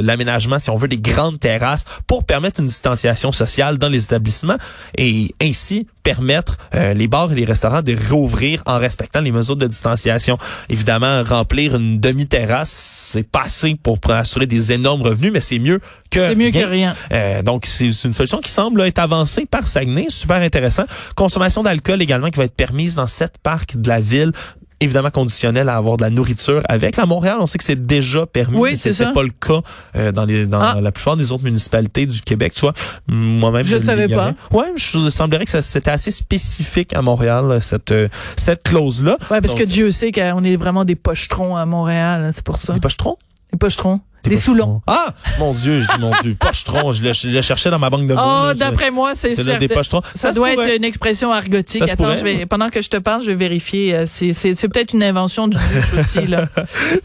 l'aménagement, 0.02 0.58
si 0.58 0.70
on 0.72 0.76
veut, 0.76 0.88
des 0.88 0.98
grandes 0.98 1.40
terrasses 1.40 1.86
pour 2.08 2.24
permettre 2.24 2.60
une 2.60 2.66
distanciation 2.66 3.32
sociale 3.32 3.78
dans 3.78 3.90
les 3.90 4.04
établissements 4.04 4.58
et 4.98 5.34
ainsi 5.42 5.88
permettre 6.04 6.58
euh, 6.74 6.94
les 6.94 7.08
bars 7.08 7.32
et 7.34 7.36
les 7.36 7.44
restaurants 7.44 7.82
de 7.82 7.96
rouvrir 8.10 8.64
en 8.66 8.80
respectant 8.80 9.20
les 9.20 9.32
mesures 9.32 9.58
de 9.58 9.68
distanciation. 9.68 10.38
Évidemment, 10.70 11.24
remplir 11.24 11.76
une 11.76 12.00
demi-terrasse, 12.00 12.70
c'est 12.70 13.30
pas 13.30 13.44
assez 13.44 13.76
pour 13.76 14.00
assurer 14.10 14.46
des 14.46 14.72
énormes 14.72 14.87
revenus, 14.96 15.32
mais 15.32 15.42
c'est 15.42 15.60
mieux 15.60 15.80
que 16.10 16.20
C'est 16.20 16.36
mieux 16.36 16.52
que 16.52 16.66
rien. 16.66 16.96
Euh, 17.12 17.42
donc, 17.44 17.66
c'est 17.66 17.88
une 17.88 18.14
solution 18.14 18.40
qui 18.40 18.52
semble 18.52 18.82
être 18.82 19.00
avancée 19.00 19.46
par 19.46 19.68
Saguenay. 19.68 20.08
Super 20.10 20.38
intéressant. 20.38 20.86
Consommation 21.16 21.64
d'alcool 21.64 22.02
également 22.02 22.30
qui 22.30 22.38
va 22.38 22.46
être 22.46 22.56
permise 22.56 22.96
dans 22.96 23.08
sept 23.08 23.36
parcs 23.44 23.78
de 23.78 23.88
la 23.88 24.00
ville 24.00 24.32
évidemment 24.80 25.10
conditionnel 25.10 25.70
à 25.70 25.78
avoir 25.78 25.98
de 25.98 26.04
la 26.04 26.10
nourriture 26.10 26.62
avec. 26.70 26.98
À 27.00 27.06
Montréal, 27.06 27.38
on 27.40 27.46
sait 27.46 27.58
que 27.58 27.64
c'est 27.64 27.86
déjà 27.88 28.26
permis, 28.26 28.58
oui, 28.58 28.70
mais 28.72 28.76
c'était 28.76 29.12
pas 29.12 29.24
le 29.24 29.30
cas 29.30 29.62
euh, 29.96 30.12
dans 30.12 30.26
les 30.26 30.46
dans 30.46 30.62
ah. 30.62 30.80
la 30.82 30.92
plupart 30.92 31.16
des 31.16 31.32
autres 31.32 31.44
municipalités 31.44 32.06
du 32.06 32.22
Québec. 32.22 32.54
Tu 32.54 32.62
vois, 32.62 32.74
moi-même, 33.08 33.66
je 33.66 33.78
ne 33.78 33.84
savais 33.84 34.08
pas. 34.08 34.34
Ouais, 34.52 34.72
je 34.76 35.10
semblerait 35.10 35.46
que 35.46 35.62
c'était 35.62 35.92
assez 35.92 36.12
spécifique 36.12 36.94
à 36.94 37.02
Montréal 37.02 37.60
cette 37.62 37.92
euh, 37.92 38.08
cette 38.36 38.64
clause 38.64 39.02
là. 39.02 39.18
Ouais, 39.32 39.42
parce 39.42 39.56
que 39.56 39.64
Dieu 39.64 39.92
sait 39.92 40.12
qu'on 40.12 40.44
est 40.44 40.56
vraiment 40.56 40.86
des 40.86 40.96
pochetrons 40.96 41.56
à 41.56 41.66
Montréal, 41.66 42.24
hein, 42.24 42.32
c'est 42.34 42.44
pour 42.44 42.58
ça. 42.58 42.74
Des 42.74 42.80
pochetrons? 42.80 43.18
Des 43.52 43.58
pochetrons. 43.58 44.02
Des 44.28 44.38
Soulons. 44.38 44.82
Ah! 44.88 45.14
Mon 45.40 45.54
Dieu, 45.54 45.84
mon 46.00 46.12
Dieu. 46.22 46.36
Pochetron. 46.40 46.92
Je 46.92 47.04
le, 47.04 47.42
cherchais 47.42 47.70
dans 47.70 47.80
ma 47.80 47.90
banque 47.90 48.08
de 48.08 48.14
mots. 48.14 48.22
Oh, 48.24 48.54
d'après 48.54 48.92
moi, 48.92 49.14
c'est 49.16 49.36
ça. 49.36 49.56
des 49.56 49.68
pochetrons. 49.68 50.02
Ça, 50.14 50.32
doit 50.32 50.54
être 50.54 50.76
une 50.76 50.84
expression 50.84 51.32
argotique. 51.32 51.82
Attends, 51.82 52.16
je 52.16 52.24
vais, 52.24 52.46
pendant 52.46 52.70
que 52.70 52.82
je 52.82 52.90
te 52.90 52.98
parle, 52.98 53.22
je 53.22 53.28
vais 53.28 53.36
vérifier. 53.36 53.94
Euh, 53.94 54.04
c'est, 54.06 54.34
peut-être 54.68 54.94
une 54.94 55.04
invention 55.04 55.48
du 55.48 55.58
aussi, 56.00 56.26
là. 56.28 56.46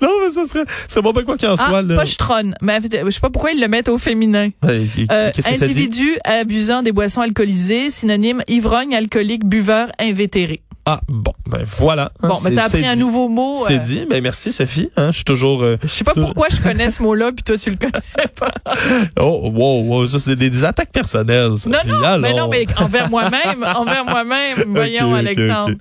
non, 0.01 0.11
mais 0.23 0.31
ça 0.31 0.45
serait, 0.45 0.65
c'est 0.89 1.01
bon, 1.03 1.13
ben 1.13 1.23
quoi 1.25 1.37
qu'il 1.37 1.49
en 1.49 1.55
ah, 1.55 1.69
soit, 1.69 1.83
là. 1.83 1.97
Pochetron. 1.97 2.53
Mais 2.63 2.81
je 2.83 3.11
sais 3.11 3.21
pas 3.21 3.31
pourquoi 3.31 3.53
ils 3.53 3.61
le 3.61 3.69
mettent 3.69 3.89
au 3.89 3.99
féminin. 3.99 4.51
euh, 4.65 5.31
individu 5.47 6.17
abusant 6.25 6.83
des 6.83 6.93
boissons 6.93 7.21
alcoolisées, 7.21 7.91
synonyme 7.91 8.43
ivrogne, 8.49 8.95
alcoolique, 8.95 9.45
buveur, 9.45 9.89
invétéré. 9.99 10.63
Ah 10.85 11.01
bon, 11.07 11.33
ben 11.47 11.63
voilà. 11.65 12.11
Bon, 12.21 12.39
mais 12.43 12.53
t'as 12.57 12.65
appris 12.65 12.85
un 12.85 12.97
nouveau 12.97 13.29
mot. 13.29 13.57
C'est 13.69 13.77
euh, 13.77 13.79
dit. 13.79 14.07
Ben 14.11 14.21
merci 14.21 14.51
Sophie. 14.51 14.91
Hein, 14.97 15.09
je 15.13 15.17
suis 15.17 15.25
toujours. 15.25 15.63
Euh, 15.63 15.79
je 15.81 15.89
sais 15.89 16.03
pas 16.03 16.13
pourquoi 16.13 16.49
je 16.51 16.61
connais 16.61 16.91
ce 16.91 17.03
mot-là 17.13 17.33
puis 17.33 17.43
toi 17.43 17.57
tu 17.57 17.71
le 17.71 17.77
connais 17.77 18.29
pas. 18.39 18.53
oh 19.21 19.51
wow, 19.53 19.83
wow 19.83 20.07
ça 20.07 20.19
c'est 20.19 20.37
des, 20.37 20.65
attaques 20.65 20.93
personnelles. 20.93 21.53
Non 21.67 21.79
non, 21.87 22.19
mais 22.19 22.33
non, 22.35 22.49
mais 22.49 22.67
envers 22.79 23.11
moi-même, 23.11 23.65
envers 23.65 24.05
moi-même. 24.05 24.59
Voyons 24.69 25.15
Alexandre. 25.15 25.77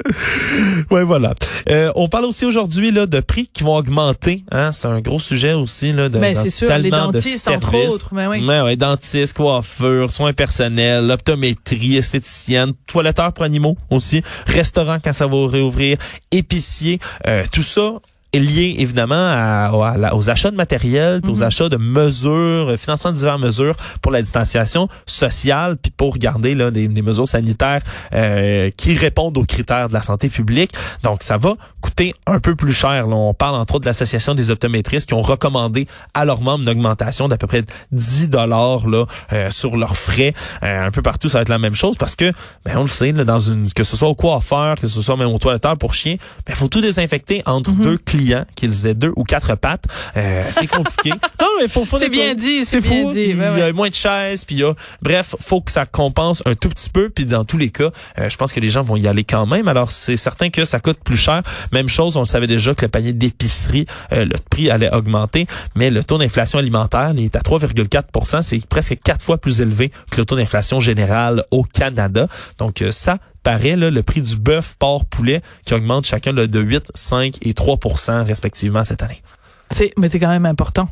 ouais 0.90 1.04
voilà. 1.04 1.34
Euh, 1.70 1.90
on 1.94 2.08
parle 2.08 2.24
aussi 2.26 2.44
aujourd'hui 2.44 2.90
là 2.90 3.06
de 3.06 3.20
prix 3.20 3.48
qui 3.52 3.62
vont 3.62 3.76
augmenter. 3.76 4.44
Hein, 4.50 4.72
c'est 4.72 4.88
un 4.88 5.00
gros 5.00 5.18
sujet 5.18 5.52
aussi 5.52 5.92
là. 5.92 6.08
De, 6.08 6.18
ben 6.18 6.34
c'est 6.34 6.50
sûr, 6.50 6.68
les 6.78 6.90
dentistes 6.90 7.48
entre 7.48 7.74
autres. 7.88 8.08
Mais 8.12 8.26
oui. 8.26 8.42
Mais 8.42 8.60
ouais, 8.60 8.76
dentistes, 8.76 9.36
coiffeurs, 9.36 10.10
soins 10.10 10.32
personnels, 10.32 11.10
optométrie, 11.10 11.96
esthéticienne, 11.96 12.72
toiletteur 12.86 13.32
pour 13.32 13.44
animaux 13.44 13.76
aussi 13.90 14.22
restaurant 14.46 14.98
quand 15.02 15.12
ça 15.12 15.26
va 15.26 15.46
réouvrir, 15.48 15.98
épicier, 16.30 16.98
euh, 17.26 17.44
tout 17.50 17.62
ça 17.62 17.94
lié 18.40 18.76
évidemment 18.78 19.14
à, 19.14 19.70
aux 20.14 20.30
achats 20.30 20.50
de 20.50 20.56
matériel, 20.56 21.20
aux 21.26 21.36
mhm. 21.36 21.42
achats 21.42 21.68
de 21.68 21.76
mesures, 21.76 22.70
euh, 22.70 22.76
financement 22.76 23.10
de 23.10 23.16
diverses 23.16 23.40
mesures 23.40 23.74
pour 24.02 24.12
la 24.12 24.22
distanciation 24.22 24.88
sociale, 25.06 25.76
puis 25.76 25.92
pour 25.96 26.18
garder 26.18 26.54
là, 26.54 26.70
des, 26.70 26.88
des 26.88 27.02
mesures 27.02 27.28
sanitaires 27.28 27.82
euh, 28.12 28.70
qui 28.76 28.94
répondent 28.94 29.36
aux 29.38 29.44
critères 29.44 29.88
de 29.88 29.94
la 29.94 30.02
santé 30.02 30.28
publique. 30.28 30.72
Donc, 31.02 31.22
ça 31.22 31.36
va 31.36 31.54
coûter 31.80 32.14
un 32.26 32.40
peu 32.40 32.54
plus 32.54 32.72
cher. 32.72 33.06
Là. 33.06 33.14
On 33.14 33.34
parle 33.34 33.56
entre 33.56 33.74
autres 33.74 33.84
de 33.84 33.88
l'Association 33.90 34.34
des 34.34 34.50
optométristes 34.50 35.08
qui 35.08 35.14
ont 35.14 35.22
recommandé 35.22 35.86
à 36.14 36.24
leurs 36.24 36.40
membres 36.40 36.62
une 36.62 36.70
augmentation 36.70 37.28
d'à 37.28 37.36
peu 37.36 37.46
près 37.46 37.64
10 37.92 38.30
dollars 38.30 38.88
là 38.88 39.04
euh, 39.32 39.50
sur 39.50 39.76
leurs 39.76 39.96
frais. 39.96 40.34
un 40.62 40.90
peu 40.90 41.02
partout, 41.02 41.28
ça 41.28 41.38
va 41.38 41.42
être 41.42 41.48
la 41.48 41.58
même 41.58 41.74
chose 41.74 41.96
parce 41.96 42.16
que, 42.16 42.32
ben, 42.64 42.76
on 42.76 42.82
le 42.82 42.88
sait, 42.88 43.12
là, 43.12 43.24
dans 43.24 43.40
une 43.40 43.68
que 43.72 43.84
ce 43.84 43.96
soit 43.96 44.08
au 44.08 44.14
coiffeur, 44.14 44.76
que 44.76 44.86
ce 44.86 45.02
soit 45.02 45.16
même 45.16 45.28
au 45.28 45.38
toiletteur 45.38 45.76
pour 45.76 45.94
chien, 45.94 46.16
ben, 46.46 46.54
faut 46.54 46.68
tout 46.68 46.80
désinfecter 46.80 47.42
entre 47.46 47.70
mhm. 47.70 47.82
deux 47.82 47.98
clients, 47.98 48.23
qu'ils 48.54 48.86
aient 48.86 48.94
deux 48.94 49.12
ou 49.16 49.24
quatre 49.24 49.54
pattes. 49.56 49.84
Euh, 50.16 50.42
c'est 50.50 50.66
compliqué. 50.66 51.10
non, 51.40 51.48
mais 51.60 51.68
faut, 51.68 51.84
faut 51.84 51.98
c'est 51.98 52.08
bien 52.08 52.34
dit, 52.34 52.64
c'est 52.64 52.80
bien 52.80 53.10
dit. 53.10 53.30
Il 53.30 53.38
y 53.38 53.62
a 53.62 53.72
moins 53.72 53.88
de 53.88 53.94
chaises, 53.94 54.44
puis 54.44 54.56
il 54.56 54.58
y 54.60 54.64
a, 54.64 54.74
bref, 55.02 55.34
faut 55.40 55.60
que 55.60 55.72
ça 55.72 55.86
compense 55.86 56.42
un 56.46 56.54
tout 56.54 56.68
petit 56.68 56.90
peu, 56.90 57.10
puis 57.10 57.26
dans 57.26 57.44
tous 57.44 57.58
les 57.58 57.70
cas, 57.70 57.90
euh, 58.18 58.28
je 58.28 58.36
pense 58.36 58.52
que 58.52 58.60
les 58.60 58.68
gens 58.68 58.82
vont 58.82 58.96
y 58.96 59.06
aller 59.06 59.24
quand 59.24 59.46
même. 59.46 59.68
Alors 59.68 59.90
c'est 59.92 60.16
certain 60.16 60.50
que 60.50 60.64
ça 60.64 60.80
coûte 60.80 60.98
plus 61.04 61.16
cher. 61.16 61.42
Même 61.72 61.88
chose, 61.88 62.16
on 62.16 62.24
savait 62.24 62.46
déjà 62.46 62.74
que 62.74 62.84
le 62.84 62.88
panier 62.88 63.12
d'épicerie, 63.12 63.86
euh, 64.12 64.24
le 64.24 64.36
prix 64.50 64.70
allait 64.70 64.92
augmenter, 64.92 65.46
mais 65.74 65.90
le 65.90 66.02
taux 66.04 66.18
d'inflation 66.18 66.58
alimentaire 66.58 67.12
il 67.16 67.24
est 67.24 67.36
à 67.36 67.40
3,4% 67.40 68.42
C'est 68.42 68.66
presque 68.66 68.98
quatre 69.02 69.22
fois 69.22 69.38
plus 69.38 69.60
élevé 69.60 69.90
que 70.10 70.16
le 70.18 70.24
taux 70.24 70.36
d'inflation 70.36 70.80
général 70.80 71.44
au 71.50 71.62
Canada. 71.64 72.28
Donc 72.58 72.82
ça, 72.90 73.18
paraît, 73.44 73.76
là, 73.76 73.90
le 73.90 74.02
prix 74.02 74.22
du 74.22 74.34
bœuf, 74.34 74.74
porc, 74.76 75.04
poulet, 75.04 75.40
qui 75.64 75.74
augmente 75.74 76.06
chacun 76.06 76.32
de 76.32 76.60
8, 76.60 76.90
5 76.94 77.38
et 77.42 77.52
3% 77.52 78.24
respectivement 78.24 78.82
cette 78.82 79.02
année. 79.02 79.22
C'est, 79.70 79.92
mais 79.96 80.10
c'est 80.10 80.18
quand 80.18 80.28
même 80.28 80.46
important. 80.46 80.88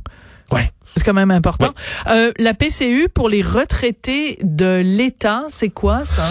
Ouais. 0.53 0.71
C'est 0.97 1.05
quand 1.05 1.15
même 1.15 1.31
important. 1.31 1.73
Euh, 2.09 2.33
la 2.39 2.55
PCU 2.55 3.09
pour 3.09 3.29
les 3.29 3.43
retraités 3.43 4.39
de 4.43 4.83
l'État, 4.85 5.45
c'est 5.49 5.71
quoi 5.71 6.05
ça? 6.05 6.25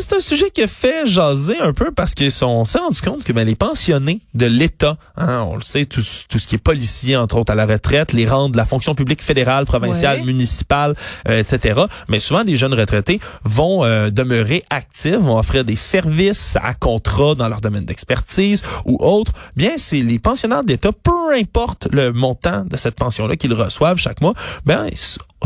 C'est 0.00 0.16
un 0.16 0.20
sujet 0.20 0.50
qui 0.50 0.62
a 0.62 0.66
fait 0.66 1.06
jaser 1.06 1.58
un 1.60 1.72
peu 1.72 1.90
parce 1.90 2.14
qu'on 2.14 2.64
s'est 2.64 2.78
rendu 2.78 3.00
compte 3.00 3.24
que 3.24 3.32
ben, 3.32 3.46
les 3.46 3.54
pensionnés 3.54 4.20
de 4.34 4.46
l'État, 4.46 4.98
hein, 5.16 5.44
on 5.48 5.56
le 5.56 5.62
sait, 5.62 5.86
tout, 5.86 6.02
tout, 6.28 6.38
ce 6.38 6.46
qui 6.46 6.56
est 6.56 6.58
policier, 6.58 7.16
entre 7.16 7.38
autres 7.38 7.52
à 7.52 7.54
la 7.54 7.66
retraite, 7.66 8.12
les 8.12 8.26
rangs 8.26 8.48
de 8.48 8.56
la 8.56 8.64
fonction 8.64 8.94
publique 8.94 9.22
fédérale, 9.22 9.64
provinciale, 9.64 10.22
municipale, 10.24 10.94
euh, 11.28 11.40
etc. 11.40 11.82
Mais 12.08 12.20
souvent, 12.20 12.44
des 12.44 12.56
jeunes 12.56 12.74
retraités 12.74 13.20
vont 13.44 13.84
euh, 13.84 14.10
demeurer 14.10 14.64
actifs, 14.70 15.16
vont 15.16 15.38
offrir 15.38 15.64
des 15.64 15.76
services 15.76 16.58
à 16.62 16.74
contrat 16.74 17.34
dans 17.34 17.48
leur 17.48 17.60
domaine 17.60 17.84
d'expertise 17.84 18.62
ou 18.84 18.98
autre. 19.00 19.32
Bien, 19.56 19.72
c'est 19.76 20.00
les 20.00 20.18
pensionnaires 20.18 20.64
d'État, 20.64 20.90
peu 20.92 21.34
importe 21.34 21.88
le 21.90 22.12
montant 22.12 22.64
de 22.64 22.76
cette 22.76 22.96
pension-là 22.96 23.36
qu'ils 23.36 23.54
reçoivent, 23.54 23.93
chaque 23.98 24.20
mois, 24.20 24.34
ben, 24.64 24.88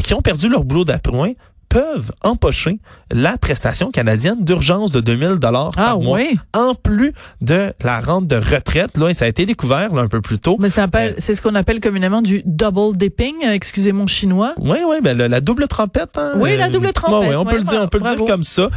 qui 0.02 0.14
ont 0.14 0.22
perdu 0.22 0.48
leur 0.48 0.64
boulot 0.64 0.84
d'après 0.84 1.36
peuvent 1.68 2.12
empocher 2.22 2.78
la 3.10 3.36
prestation 3.36 3.90
canadienne 3.90 4.44
d'urgence 4.44 4.90
de 4.90 5.00
2000 5.00 5.34
dollars 5.34 5.72
ah, 5.76 5.84
par 5.84 6.00
mois 6.00 6.20
en 6.54 6.74
plus 6.74 7.12
de 7.40 7.72
la 7.84 8.00
rente 8.00 8.26
de 8.26 8.36
retraite 8.36 8.96
là 8.96 9.08
et 9.08 9.14
ça 9.14 9.26
a 9.26 9.28
été 9.28 9.44
découvert 9.46 9.94
là, 9.94 10.02
un 10.02 10.08
peu 10.08 10.20
plus 10.20 10.38
tôt. 10.38 10.56
Mais 10.60 10.68
euh, 10.78 11.12
c'est 11.18 11.34
ce 11.34 11.42
qu'on 11.42 11.54
appelle 11.54 11.80
communément 11.80 12.22
du 12.22 12.42
double 12.44 12.96
dipping, 12.96 13.34
euh, 13.44 13.52
excusez 13.52 13.92
mon 13.92 14.06
chinois. 14.06 14.54
Oui 14.58 14.78
oui, 14.86 14.96
ben 15.02 15.16
la, 15.16 15.40
double 15.40 15.68
trompette 15.68 16.16
hein, 16.16 16.32
Oui, 16.36 16.56
la 16.56 16.70
double 16.70 16.92
trompette. 16.92 17.28
oui, 17.28 17.36
on 17.36 17.44
peut 17.44 17.58
le 17.58 17.64
dire, 17.64 17.82
on 17.82 17.88
peut 17.88 17.98
le 17.98 18.16
dire 18.16 18.24
comme 18.24 18.42
ça 18.42 18.68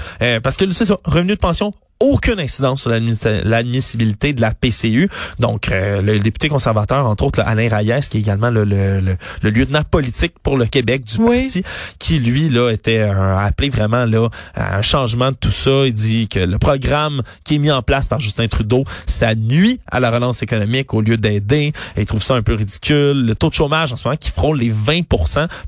parce 0.43 0.57
que 0.57 0.69
c'est 0.71 0.85
ça, 0.85 0.97
revenu 1.05 1.33
de 1.33 1.39
pension 1.39 1.73
aucune 2.01 2.39
incidence 2.39 2.81
sur 2.81 2.91
l'admissibilité 2.91 4.33
de 4.33 4.41
la 4.41 4.53
PCU. 4.53 5.09
Donc, 5.39 5.71
euh, 5.71 6.01
le 6.01 6.19
député 6.19 6.49
conservateur, 6.49 7.05
entre 7.05 7.23
autres, 7.23 7.41
Alain 7.41 7.69
Reyes, 7.69 8.01
qui 8.09 8.17
est 8.17 8.21
également 8.21 8.49
le, 8.49 8.63
le, 8.63 8.99
le, 9.41 9.49
lieutenant 9.49 9.83
politique 9.83 10.33
pour 10.43 10.57
le 10.57 10.65
Québec 10.65 11.03
du 11.03 11.17
parti, 11.17 11.63
qui, 11.99 12.19
lui, 12.19 12.49
là, 12.49 12.71
était 12.71 13.01
appelé 13.01 13.69
vraiment 13.69 14.05
là 14.05 14.29
à 14.55 14.77
un 14.77 14.81
changement 14.81 15.31
de 15.31 15.37
tout 15.37 15.51
ça. 15.51 15.85
Il 15.85 15.93
dit 15.93 16.27
que 16.27 16.39
le 16.39 16.57
programme 16.57 17.21
qui 17.43 17.55
est 17.55 17.59
mis 17.59 17.71
en 17.71 17.81
place 17.81 18.07
par 18.07 18.19
Justin 18.19 18.47
Trudeau, 18.47 18.83
ça 19.05 19.35
nuit 19.35 19.79
à 19.87 19.99
la 19.99 20.11
relance 20.11 20.41
économique 20.41 20.93
au 20.93 21.01
lieu 21.01 21.17
d'aider. 21.17 21.73
Il 21.97 22.05
trouve 22.05 22.23
ça 22.23 22.35
un 22.35 22.41
peu 22.41 22.55
ridicule. 22.55 23.25
Le 23.25 23.35
taux 23.35 23.49
de 23.49 23.53
chômage, 23.53 23.93
en 23.93 23.97
ce 23.97 24.07
moment, 24.07 24.17
qui 24.17 24.31
frôle 24.31 24.59
les 24.59 24.69
20 24.69 25.01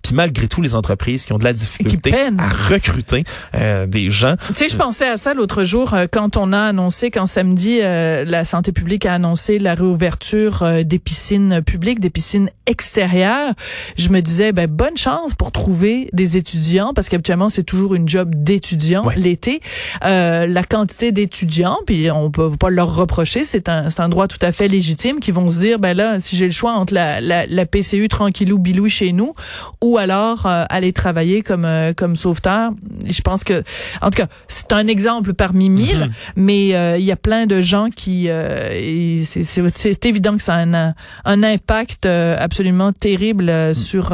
puis 0.01 0.13
malgré 0.13 0.47
tout, 0.47 0.61
les 0.61 0.75
entreprises 0.75 1.25
qui 1.25 1.33
ont 1.33 1.37
de 1.37 1.43
la 1.43 1.53
difficulté 1.53 2.13
à 2.37 2.49
recruter 2.69 3.23
euh, 3.55 3.85
des 3.85 4.09
gens. 4.09 4.35
Tu 4.47 4.53
sais, 4.55 4.69
je 4.69 4.77
pensais 4.77 5.07
à 5.07 5.17
ça 5.17 5.33
l'autre 5.33 5.63
jour, 5.63 5.93
euh, 5.93 6.05
quand 6.11 6.22
quand 6.23 6.37
on 6.37 6.53
a 6.53 6.61
annoncé, 6.61 7.11
quand 7.11 7.25
samedi, 7.25 7.79
euh, 7.81 8.23
la 8.23 8.45
santé 8.45 8.71
publique 8.71 9.05
a 9.05 9.13
annoncé 9.13 9.59
la 9.59 9.75
réouverture 9.75 10.63
euh, 10.63 10.83
des 10.83 10.97
piscines 10.97 11.61
publiques, 11.61 11.99
des 11.99 12.09
piscines 12.09 12.49
extérieures, 12.65 13.51
je 13.97 14.07
me 14.07 14.21
disais, 14.21 14.53
ben, 14.53 14.67
bonne 14.67 14.95
chance 14.95 15.33
pour 15.33 15.51
trouver 15.51 16.09
des 16.13 16.37
étudiants, 16.37 16.93
parce 16.93 17.09
qu'habituellement, 17.09 17.49
c'est 17.49 17.63
toujours 17.63 17.93
une 17.93 18.07
job 18.07 18.33
d'étudiant 18.33 19.07
l'été. 19.17 19.59
Euh, 20.05 20.47
la 20.47 20.63
quantité 20.63 21.11
d'étudiants, 21.11 21.79
puis 21.85 22.09
on 22.09 22.31
peut 22.31 22.51
pas 22.51 22.69
leur 22.69 22.95
reprocher, 22.95 23.43
c'est 23.43 23.67
un, 23.67 23.89
un 23.97 24.07
droit 24.07 24.29
tout 24.29 24.39
à 24.41 24.53
fait 24.53 24.69
légitime, 24.69 25.19
qui 25.19 25.31
vont 25.31 25.49
se 25.49 25.59
dire, 25.59 25.77
ben 25.77 25.93
là, 25.93 26.21
si 26.21 26.37
j'ai 26.37 26.45
le 26.45 26.53
choix 26.53 26.71
entre 26.71 26.93
la, 26.93 27.19
la, 27.19 27.45
la 27.47 27.65
PCU 27.65 28.07
tranquillou 28.07 28.59
bilou 28.59 28.87
chez 28.87 29.11
nous, 29.11 29.33
ou 29.81 29.97
alors 29.97 30.45
aller 30.45 30.93
travailler 30.93 31.41
comme 31.41 31.67
comme 31.97 32.15
sauveteur, 32.15 32.71
je 33.05 33.21
pense 33.21 33.43
que, 33.43 33.61
en 34.01 34.09
tout 34.09 34.21
cas, 34.21 34.27
c'est 34.47 34.71
un 34.71 34.87
exemple 34.87 35.33
parmi 35.33 35.69
mille. 35.69 35.97
Mm-hmm 35.97 36.12
mais 36.35 36.75
euh, 36.75 36.97
il 36.97 37.03
y 37.03 37.11
a 37.11 37.15
plein 37.15 37.45
de 37.45 37.61
gens 37.61 37.89
qui 37.89 38.25
euh, 38.29 39.23
c'est 39.23 40.05
évident 40.05 40.37
que 40.37 40.43
ça 40.43 40.55
a 40.55 40.65
un, 40.65 40.93
un 41.25 41.43
impact 41.43 42.05
euh, 42.05 42.35
absolument 42.39 42.91
terrible 42.91 43.51
hmm. 43.51 43.73
sur 43.73 44.13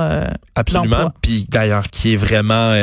absolument. 0.55 1.11
puis 1.21 1.45
d'ailleurs 1.49 1.89
qui 1.89 2.13
est 2.13 2.17
vraiment 2.17 2.73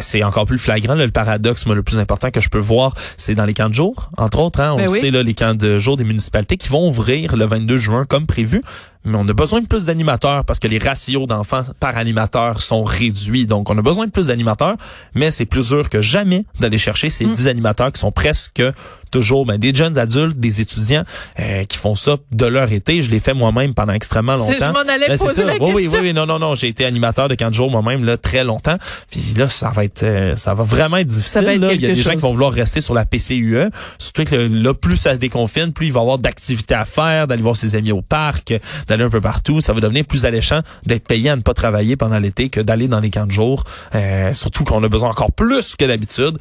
c'est 0.00 0.22
encore 0.22 0.46
plus 0.46 0.58
flagrant 0.58 0.94
le 0.94 1.10
paradoxe 1.10 1.66
moi, 1.66 1.74
le 1.74 1.82
plus 1.82 1.98
important 1.98 2.30
que 2.30 2.40
je 2.40 2.48
peux 2.48 2.58
voir 2.58 2.94
c'est 3.16 3.34
dans 3.34 3.46
les 3.46 3.54
camps 3.54 3.68
de 3.68 3.74
jour 3.74 4.10
entre 4.16 4.38
autres 4.38 4.60
hein, 4.60 4.72
on 4.74 4.78
ben 4.78 4.88
sait 4.88 5.10
là 5.10 5.22
les 5.22 5.34
camps 5.34 5.54
de 5.54 5.78
jour 5.78 5.96
des 5.96 6.04
municipalités 6.04 6.56
qui 6.56 6.68
vont 6.68 6.88
ouvrir 6.88 7.36
le 7.36 7.46
22 7.46 7.78
juin 7.78 8.04
comme 8.04 8.26
prévu 8.26 8.62
mais 9.04 9.16
on 9.16 9.28
a 9.28 9.32
besoin 9.32 9.60
de 9.60 9.66
plus 9.66 9.86
d'animateurs 9.86 10.44
parce 10.44 10.58
que 10.58 10.68
les 10.68 10.78
ratios 10.78 11.26
d'enfants 11.26 11.64
par 11.80 11.96
animateur 11.96 12.60
sont 12.60 12.84
réduits. 12.84 13.46
Donc, 13.46 13.70
on 13.70 13.78
a 13.78 13.82
besoin 13.82 14.06
de 14.06 14.10
plus 14.10 14.26
d'animateurs, 14.26 14.76
mais 15.14 15.30
c'est 15.30 15.46
plus 15.46 15.68
dur 15.68 15.88
que 15.88 16.02
jamais 16.02 16.44
d'aller 16.60 16.78
chercher 16.78 17.10
ces 17.10 17.24
10 17.24 17.44
hmm. 17.44 17.48
animateurs 17.48 17.92
qui 17.92 18.00
sont 18.00 18.12
presque 18.12 18.62
toujours 19.10 19.46
ben, 19.46 19.58
des 19.58 19.74
jeunes 19.74 19.98
adultes, 19.98 20.38
des 20.38 20.60
étudiants 20.60 21.04
euh, 21.40 21.64
qui 21.64 21.78
font 21.78 21.94
ça 21.94 22.16
de 22.32 22.46
leur 22.46 22.72
été. 22.72 23.02
Je 23.02 23.10
l'ai 23.10 23.20
fait 23.20 23.34
moi-même 23.34 23.74
pendant 23.74 23.92
extrêmement 23.92 24.36
longtemps. 24.36 24.54
Je 24.58 24.64
m'en 24.64 24.92
allais 24.92 25.08
ben, 25.08 25.18
poser 25.18 25.44
la 25.44 25.54
oui, 25.54 25.72
oui, 25.74 25.88
oui, 25.90 25.98
oui, 26.00 26.12
non, 26.12 26.26
non, 26.26 26.38
non. 26.38 26.54
J'ai 26.54 26.68
été 26.68 26.84
animateur 26.84 27.28
de 27.28 27.34
15 27.34 27.52
jours 27.52 27.70
moi-même 27.70 28.04
là 28.04 28.16
très 28.16 28.44
longtemps. 28.44 28.76
Puis 29.10 29.34
là, 29.36 29.48
ça 29.48 29.70
va 29.70 29.84
être, 29.84 30.02
euh, 30.02 30.36
ça 30.36 30.54
va 30.54 30.62
vraiment 30.62 30.96
être 30.98 31.06
difficile. 31.06 31.42
là. 31.42 31.72
Il 31.72 31.80
y 31.80 31.86
a 31.86 31.94
des 31.94 31.96
gens 31.96 32.12
qui 32.12 32.18
vont 32.18 32.32
vouloir 32.32 32.52
rester 32.52 32.80
sur 32.80 32.94
la 32.94 33.04
PCUE. 33.04 33.70
Surtout 33.98 34.24
que 34.24 34.36
là, 34.36 34.74
plus 34.74 34.96
ça 34.96 35.14
se 35.14 35.18
déconfine, 35.18 35.72
plus 35.72 35.86
il 35.86 35.92
va 35.92 36.00
y 36.00 36.02
avoir 36.02 36.18
d'activités 36.18 36.74
à 36.74 36.84
faire, 36.84 37.26
d'aller 37.26 37.42
voir 37.42 37.56
ses 37.56 37.74
amis 37.74 37.92
au 37.92 38.02
parc, 38.02 38.54
d'aller 38.86 39.04
un 39.04 39.10
peu 39.10 39.20
partout. 39.20 39.60
Ça 39.60 39.72
va 39.72 39.80
devenir 39.80 40.04
plus 40.04 40.24
alléchant 40.24 40.60
d'être 40.86 41.06
payé 41.06 41.30
à 41.30 41.36
ne 41.36 41.42
pas 41.42 41.54
travailler 41.54 41.96
pendant 41.96 42.18
l'été 42.18 42.48
que 42.48 42.60
d'aller 42.60 42.88
dans 42.88 43.00
les 43.00 43.10
camps 43.10 43.26
de 43.26 43.32
jour. 43.32 43.64
Euh, 43.94 44.32
surtout 44.32 44.64
qu'on 44.64 44.82
a 44.82 44.88
besoin 44.88 45.10
encore 45.10 45.32
plus 45.32 45.76
que 45.76 45.84
d'habitude. 45.84 46.38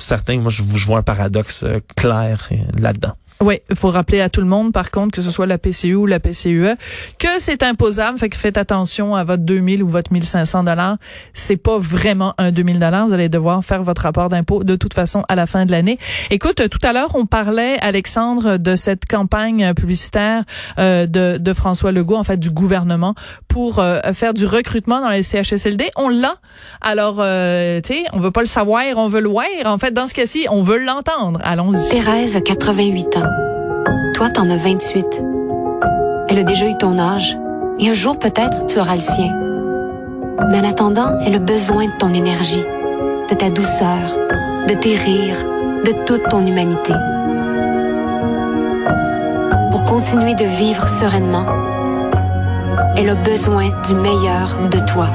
Certains, 0.00 0.38
moi, 0.40 0.50
je, 0.50 0.62
je 0.74 0.86
vois 0.86 0.98
un 0.98 1.02
paradoxe 1.02 1.62
euh, 1.62 1.78
clair 1.96 2.48
euh, 2.52 2.56
là-dedans. 2.78 3.14
Oui, 3.42 3.60
il 3.70 3.76
faut 3.76 3.88
rappeler 3.88 4.20
à 4.20 4.28
tout 4.28 4.42
le 4.42 4.46
monde, 4.46 4.70
par 4.70 4.90
contre, 4.90 5.16
que 5.16 5.22
ce 5.22 5.30
soit 5.30 5.46
la 5.46 5.56
PCU 5.56 5.94
ou 5.94 6.04
la 6.04 6.20
PCUE, 6.20 6.76
que 7.18 7.28
c'est 7.38 7.62
imposable. 7.62 8.18
Fait 8.18 8.28
que 8.28 8.36
faites 8.36 8.58
attention 8.58 9.14
à 9.14 9.24
votre 9.24 9.42
2000 9.44 9.82
ou 9.82 9.88
votre 9.88 10.12
1500 10.12 10.64
dollars. 10.64 10.98
C'est 11.32 11.56
pas 11.56 11.78
vraiment 11.78 12.34
un 12.36 12.52
2000 12.52 12.78
dollars. 12.78 13.06
Vous 13.06 13.14
allez 13.14 13.30
devoir 13.30 13.64
faire 13.64 13.82
votre 13.82 14.02
rapport 14.02 14.28
d'impôt 14.28 14.62
de 14.62 14.76
toute 14.76 14.92
façon 14.92 15.24
à 15.30 15.36
la 15.36 15.46
fin 15.46 15.64
de 15.64 15.72
l'année. 15.72 15.98
Écoute, 16.30 16.68
tout 16.68 16.86
à 16.86 16.92
l'heure, 16.92 17.14
on 17.14 17.24
parlait, 17.24 17.78
Alexandre, 17.80 18.58
de 18.58 18.76
cette 18.76 19.06
campagne 19.06 19.72
publicitaire 19.72 20.44
euh, 20.78 21.06
de, 21.06 21.54
François 21.54 21.92
Legault, 21.92 22.16
en 22.16 22.24
fait, 22.24 22.36
du 22.36 22.50
gouvernement, 22.50 23.14
pour 23.48 23.78
euh, 23.78 24.00
faire 24.12 24.34
du 24.34 24.44
recrutement 24.44 25.00
dans 25.00 25.08
les 25.08 25.22
CHSLD. 25.22 25.88
On 25.96 26.10
l'a. 26.10 26.34
Alors, 26.82 27.16
euh, 27.20 27.80
tu 27.80 27.94
sais, 27.94 28.04
on 28.12 28.20
veut 28.20 28.32
pas 28.32 28.40
le 28.42 28.46
savoir, 28.46 28.84
on 28.96 29.08
veut 29.08 29.22
le 29.22 29.30
voir. 29.30 29.46
En 29.64 29.78
fait, 29.78 29.92
dans 29.92 30.06
ce 30.06 30.12
cas-ci, 30.12 30.46
on 30.50 30.60
veut 30.60 30.84
l'entendre. 30.84 31.40
Allons-y. 31.42 31.88
Thérèse, 31.90 32.38
88 32.44 33.16
ans. 33.16 33.29
Toi, 34.20 34.28
t'en 34.28 34.50
as 34.50 34.56
28. 34.58 35.24
Elle 36.28 36.40
a 36.40 36.42
déjà 36.42 36.66
eu 36.66 36.76
ton 36.76 36.98
âge. 36.98 37.38
Et 37.78 37.88
un 37.88 37.94
jour, 37.94 38.18
peut-être, 38.18 38.66
tu 38.66 38.78
auras 38.78 38.96
le 38.96 39.00
sien. 39.00 39.34
Mais 40.50 40.58
en 40.58 40.68
attendant, 40.68 41.18
elle 41.24 41.36
a 41.36 41.38
besoin 41.38 41.86
de 41.86 41.92
ton 41.98 42.12
énergie, 42.12 42.66
de 43.30 43.34
ta 43.34 43.48
douceur, 43.48 44.18
de 44.68 44.74
tes 44.74 44.94
rires, 44.94 45.42
de 45.86 46.04
toute 46.04 46.28
ton 46.28 46.46
humanité. 46.46 46.92
Pour 49.70 49.84
continuer 49.84 50.34
de 50.34 50.44
vivre 50.44 50.86
sereinement, 50.86 51.46
elle 52.98 53.08
a 53.08 53.14
besoin 53.14 53.70
du 53.86 53.94
meilleur 53.94 54.68
de 54.70 54.80
toi. 54.80 55.08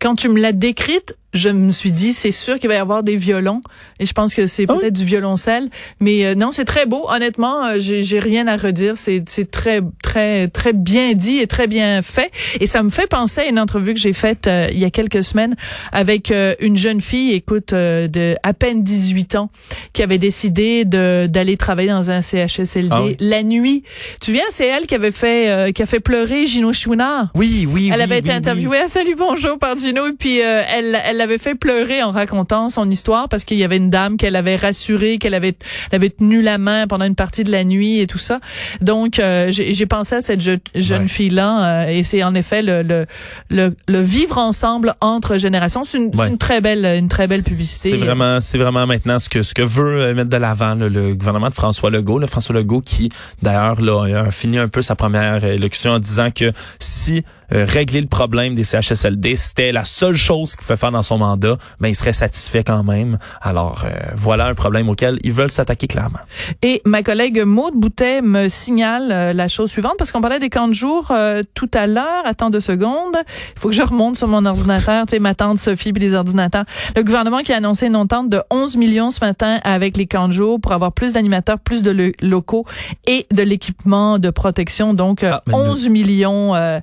Quand 0.00 0.14
tu 0.14 0.28
me 0.28 0.40
l'as 0.40 0.52
décrite, 0.52 1.16
je 1.34 1.50
me 1.50 1.70
suis 1.72 1.92
dit, 1.92 2.12
c'est 2.12 2.30
sûr 2.30 2.58
qu'il 2.58 2.68
va 2.68 2.74
y 2.76 2.78
avoir 2.78 3.02
des 3.02 3.16
violons. 3.16 3.60
Et 4.00 4.06
je 4.06 4.12
pense 4.12 4.34
que 4.34 4.46
c'est 4.46 4.64
Ah 4.68 4.74
peut-être 4.74 4.94
du 4.94 5.04
violoncelle. 5.04 5.68
Mais 6.00 6.24
euh, 6.24 6.34
non, 6.34 6.50
c'est 6.52 6.64
très 6.64 6.86
beau. 6.86 7.04
Honnêtement, 7.08 7.64
euh, 7.66 7.76
j'ai 7.80 8.02
j'ai 8.02 8.20
rien 8.20 8.46
à 8.46 8.56
redire. 8.56 8.96
C'est 8.96 9.24
c'est 9.28 9.50
très, 9.50 9.80
très, 10.02 10.48
très 10.48 10.72
bien 10.72 11.12
dit 11.14 11.38
et 11.38 11.46
très 11.46 11.66
bien 11.66 12.00
fait. 12.02 12.30
Et 12.60 12.66
ça 12.66 12.82
me 12.82 12.90
fait 12.90 13.06
penser 13.08 13.42
à 13.42 13.46
une 13.48 13.58
entrevue 13.58 13.94
que 13.94 14.00
j'ai 14.00 14.12
faite 14.12 14.46
euh, 14.46 14.68
il 14.72 14.78
y 14.78 14.84
a 14.84 14.90
quelques 14.90 15.24
semaines 15.24 15.56
avec 15.92 16.30
euh, 16.30 16.54
une 16.60 16.76
jeune 16.76 17.00
fille, 17.00 17.32
écoute, 17.32 17.72
euh, 17.72 18.06
de 18.08 18.36
à 18.42 18.54
peine 18.54 18.82
18 18.82 19.34
ans, 19.34 19.50
qui 19.92 20.02
avait 20.02 20.18
décidé 20.18 20.84
de 20.84 21.26
d'aller 21.26 21.56
travailler 21.56 21.88
dans 21.90 22.10
un 22.10 22.22
CHSLD 22.22 22.88
Ah 22.90 23.02
oui? 23.02 23.16
la 23.20 23.42
nuit. 23.42 23.82
Tu 24.20 24.32
viens, 24.32 24.44
c'est 24.50 24.66
elle 24.66 24.86
qui 24.86 24.94
avait 24.94 25.10
fait, 25.10 25.48
euh, 25.50 25.72
qui 25.72 25.82
a 25.82 25.86
fait 25.86 26.00
pleurer 26.00 26.46
Gino 26.46 26.72
Chouinard. 26.72 27.30
Oui, 27.34 27.66
oui, 27.70 27.88
Elle 27.92 27.98
oui, 27.98 28.02
avait 28.02 28.18
été 28.18 28.30
oui, 28.30 28.36
interviewée 28.36 28.78
à 28.78 28.88
Salut 28.88 29.16
Bonjour 29.16 29.58
par 29.58 29.76
Gino 29.76 30.06
et 30.06 30.12
puis 30.12 30.40
euh, 30.42 30.62
elle 30.68 31.00
elle 31.04 31.20
l'avait 31.24 31.38
fait 31.38 31.54
pleurer 31.54 32.02
en 32.02 32.10
racontant 32.10 32.68
son 32.70 32.90
histoire 32.90 33.28
parce 33.28 33.44
qu'il 33.44 33.56
y 33.58 33.64
avait 33.64 33.76
une 33.78 33.90
dame 33.90 34.16
qu'elle 34.16 34.36
avait 34.36 34.56
rassurée, 34.56 35.18
qu'elle 35.18 35.34
avait 35.34 35.54
avait 35.92 36.10
tenu 36.10 36.42
la 36.42 36.58
main 36.58 36.86
pendant 36.86 37.04
une 37.04 37.14
partie 37.14 37.44
de 37.44 37.50
la 37.50 37.64
nuit 37.64 38.00
et 38.00 38.06
tout 38.06 38.18
ça. 38.18 38.40
Donc 38.80 39.18
euh, 39.18 39.48
j'ai 39.50 39.86
pensé 39.86 40.16
à 40.16 40.20
cette 40.20 40.40
je- 40.40 40.58
jeune 40.74 41.02
Ouais. 41.02 41.08
fille 41.08 41.30
là 41.30 41.86
et 41.90 42.02
c'est 42.04 42.22
en 42.22 42.34
effet 42.34 42.62
le, 42.62 42.82
le 42.82 43.06
le 43.50 43.74
le 43.88 44.00
vivre 44.00 44.38
ensemble 44.38 44.94
entre 45.00 45.36
générations. 45.38 45.84
C'est 45.84 45.98
une, 45.98 46.10
Ouais. 46.14 46.28
une 46.28 46.38
très 46.38 46.60
belle 46.60 46.84
une 46.84 47.08
très 47.08 47.26
belle 47.26 47.42
publicité. 47.42 47.90
C'est 47.90 47.96
vraiment, 47.96 48.40
c'est 48.40 48.58
vraiment 48.58 48.86
maintenant 48.86 49.18
ce 49.18 49.28
que 49.28 49.42
ce 49.42 49.54
que 49.54 49.62
veut 49.62 50.00
euh, 50.02 50.14
mettre 50.14 50.30
de 50.30 50.36
l'avant 50.36 50.74
le 50.74 51.14
gouvernement 51.14 51.48
de 51.48 51.54
François 51.54 51.90
Legault. 51.90 52.18
Là, 52.18 52.26
François 52.26 52.54
Legault 52.54 52.80
qui, 52.82 53.10
d'ailleurs, 53.42 53.80
là, 53.80 54.26
a 54.26 54.30
fini 54.30 54.58
un 54.58 54.68
peu 54.68 54.82
sa 54.82 54.94
première 54.94 55.44
élocution 55.44 55.92
en 55.92 55.98
disant 55.98 56.28
que 56.30 56.52
si 56.78 57.24
euh, 57.52 57.64
régler 57.68 58.00
le 58.00 58.06
problème 58.06 58.54
des 58.54 58.64
CHSLD, 58.64 59.36
c'était 59.36 59.72
la 59.72 59.84
seule 59.84 60.16
chose 60.16 60.56
qu'il 60.56 60.64
pouvait 60.66 60.76
faire 60.76 60.90
dans 60.90 61.02
son 61.02 61.18
mandat, 61.18 61.56
ben 61.80 61.88
il 61.88 61.94
serait 61.94 62.12
satisfait 62.12 62.62
quand 62.64 62.82
même. 62.84 63.18
Alors 63.42 63.84
euh, 63.84 63.90
voilà 64.16 64.46
un 64.46 64.54
problème 64.54 64.88
auquel 64.88 65.18
ils 65.22 65.32
veulent 65.32 65.50
s'attaquer 65.50 65.86
clairement. 65.86 66.18
Et 66.62 66.80
ma 66.84 67.02
collègue 67.02 67.42
Maude 67.44 67.74
Boutet 67.74 68.22
me 68.22 68.48
signale 68.48 69.10
euh, 69.12 69.32
la 69.32 69.48
chose 69.48 69.70
suivante 69.70 69.94
parce 69.98 70.12
qu'on 70.12 70.20
parlait 70.20 70.38
des 70.38 70.50
camps 70.50 70.68
de 70.68 70.72
jour 70.74 71.08
euh, 71.10 71.42
tout 71.54 71.70
à 71.74 71.86
l'heure. 71.86 72.22
Attends 72.24 72.50
deux 72.50 72.60
secondes. 72.60 73.16
Il 73.56 73.60
faut 73.60 73.68
que 73.68 73.74
je 73.74 73.82
remonte 73.82 74.16
sur 74.16 74.28
mon 74.28 74.44
ordinateur. 74.46 75.06
Tu 75.06 75.12
sais, 75.16 75.18
ma 75.20 75.34
tante 75.34 75.58
Sophie 75.58 75.92
puis 75.92 76.02
les 76.02 76.14
ordinateurs. 76.14 76.64
Le 76.96 77.02
gouvernement 77.02 77.38
qui 77.40 77.52
a 77.52 77.56
annoncé 77.56 77.86
une 77.86 77.96
entente 77.96 78.28
de 78.30 78.40
11 78.50 78.76
millions 78.76 79.10
ce 79.10 79.20
matin 79.20 79.60
avec 79.64 79.96
les 79.96 80.06
camps 80.06 80.28
de 80.28 80.32
jour 80.32 80.60
pour 80.60 80.72
avoir 80.72 80.92
plus 80.92 81.12
d'animateurs, 81.12 81.58
plus 81.58 81.82
de 81.82 81.90
lo- 81.90 82.12
locaux 82.22 82.64
et 83.06 83.26
de 83.32 83.42
l'équipement 83.42 84.18
de 84.18 84.30
protection. 84.30 84.94
Donc, 84.94 85.22
euh, 85.22 85.32
Ah, 85.34 85.42
mais 85.46 85.52
nous- 85.52 85.58
11 85.72 85.88
millions, 85.88 86.54
euh, 86.54 86.80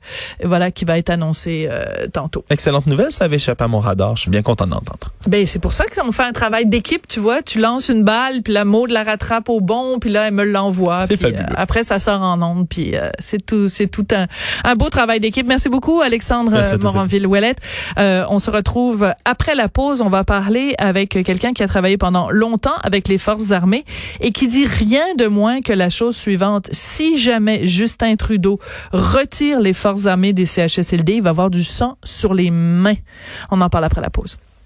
voilà, 0.52 0.70
qui 0.70 0.84
va 0.84 0.98
être 0.98 1.10
annoncé 1.10 1.70
euh, 1.72 2.08
tantôt. 2.12 2.44
Excellente 2.50 2.86
nouvelle, 2.88 3.10
ça 3.10 3.24
avait 3.24 3.38
échappé 3.38 3.64
à 3.64 3.70
mon 3.70 3.80
radar. 3.80 4.18
Je 4.18 4.24
suis 4.24 4.32
bien 4.32 4.42
content 4.42 4.68
d'entendre. 4.68 5.08
Ben 5.28 5.46
c'est 5.46 5.60
pour 5.60 5.72
ça 5.72 5.86
qu'on 5.86 6.12
fait 6.12 6.24
un 6.24 6.34
travail 6.34 6.66
d'équipe, 6.66 7.08
tu 7.08 7.22
vois. 7.22 7.42
Tu 7.42 7.60
lances 7.60 7.88
une 7.88 8.04
balle, 8.04 8.42
puis 8.42 8.52
la 8.52 8.66
Maud 8.66 8.90
la 8.92 9.04
rattrape 9.04 9.48
au 9.48 9.62
bon, 9.62 9.98
puis 10.00 10.10
là 10.10 10.28
elle 10.28 10.34
me 10.34 10.44
l'envoie. 10.44 11.06
C'est 11.08 11.16
puis, 11.16 11.32
fabuleux. 11.32 11.44
euh, 11.50 11.54
après 11.56 11.84
ça 11.84 12.00
sort 12.00 12.22
en 12.22 12.42
onde, 12.42 12.68
puis 12.68 12.98
euh, 12.98 13.10
c'est 13.20 13.46
tout, 13.46 13.70
c'est 13.70 13.88
tout 13.88 14.06
un, 14.14 14.28
un 14.66 14.76
beau 14.76 14.90
travail 14.90 15.22
d'équipe. 15.22 15.48
Merci 15.48 15.70
beaucoup 15.70 16.02
Alexandre 16.02 16.54
euh, 16.54 16.78
Moranville-Ouellette. 16.80 17.60
Euh, 17.98 18.26
on 18.30 18.40
se 18.40 18.52
retrouve 18.52 19.14
après 19.24 19.56
la 19.56 19.70
pause. 19.70 20.02
On 20.02 20.10
va 20.10 20.26
parler 20.26 20.76
avec 20.78 21.10
quelqu'un 21.24 21.54
qui 21.54 21.64
a 21.64 21.68
travaillé 21.68 21.98
pendant 21.98 22.30
longtemps 22.30 22.76
avec 22.84 23.08
les 23.08 23.18
forces 23.18 23.52
armées 23.52 23.86
et 24.20 24.32
qui 24.34 24.48
dit 24.50 24.66
rien 24.68 25.16
de 25.18 25.28
moins 25.28 25.62
que 25.62 25.72
la 25.72 25.90
chose 25.90 26.18
suivante. 26.18 26.68
Si 26.72 27.18
jamais 27.18 27.68
Justin 27.68 28.16
Trudeau 28.18 28.60
retire 28.92 29.60
les 29.62 29.74
forces 29.74 30.06
armées 30.08 30.34
CHSLD, 30.46 31.14
il 31.14 31.22
va 31.22 31.32
avoir 31.32 31.50
du 31.50 31.64
sang 31.64 31.98
sur 32.04 32.34
les 32.34 32.52
mains. 32.52 32.96
On 33.50 33.62
en 33.62 33.70
parle 33.70 33.86
après 33.86 34.02
la 34.02 34.10
pause. 34.10 34.38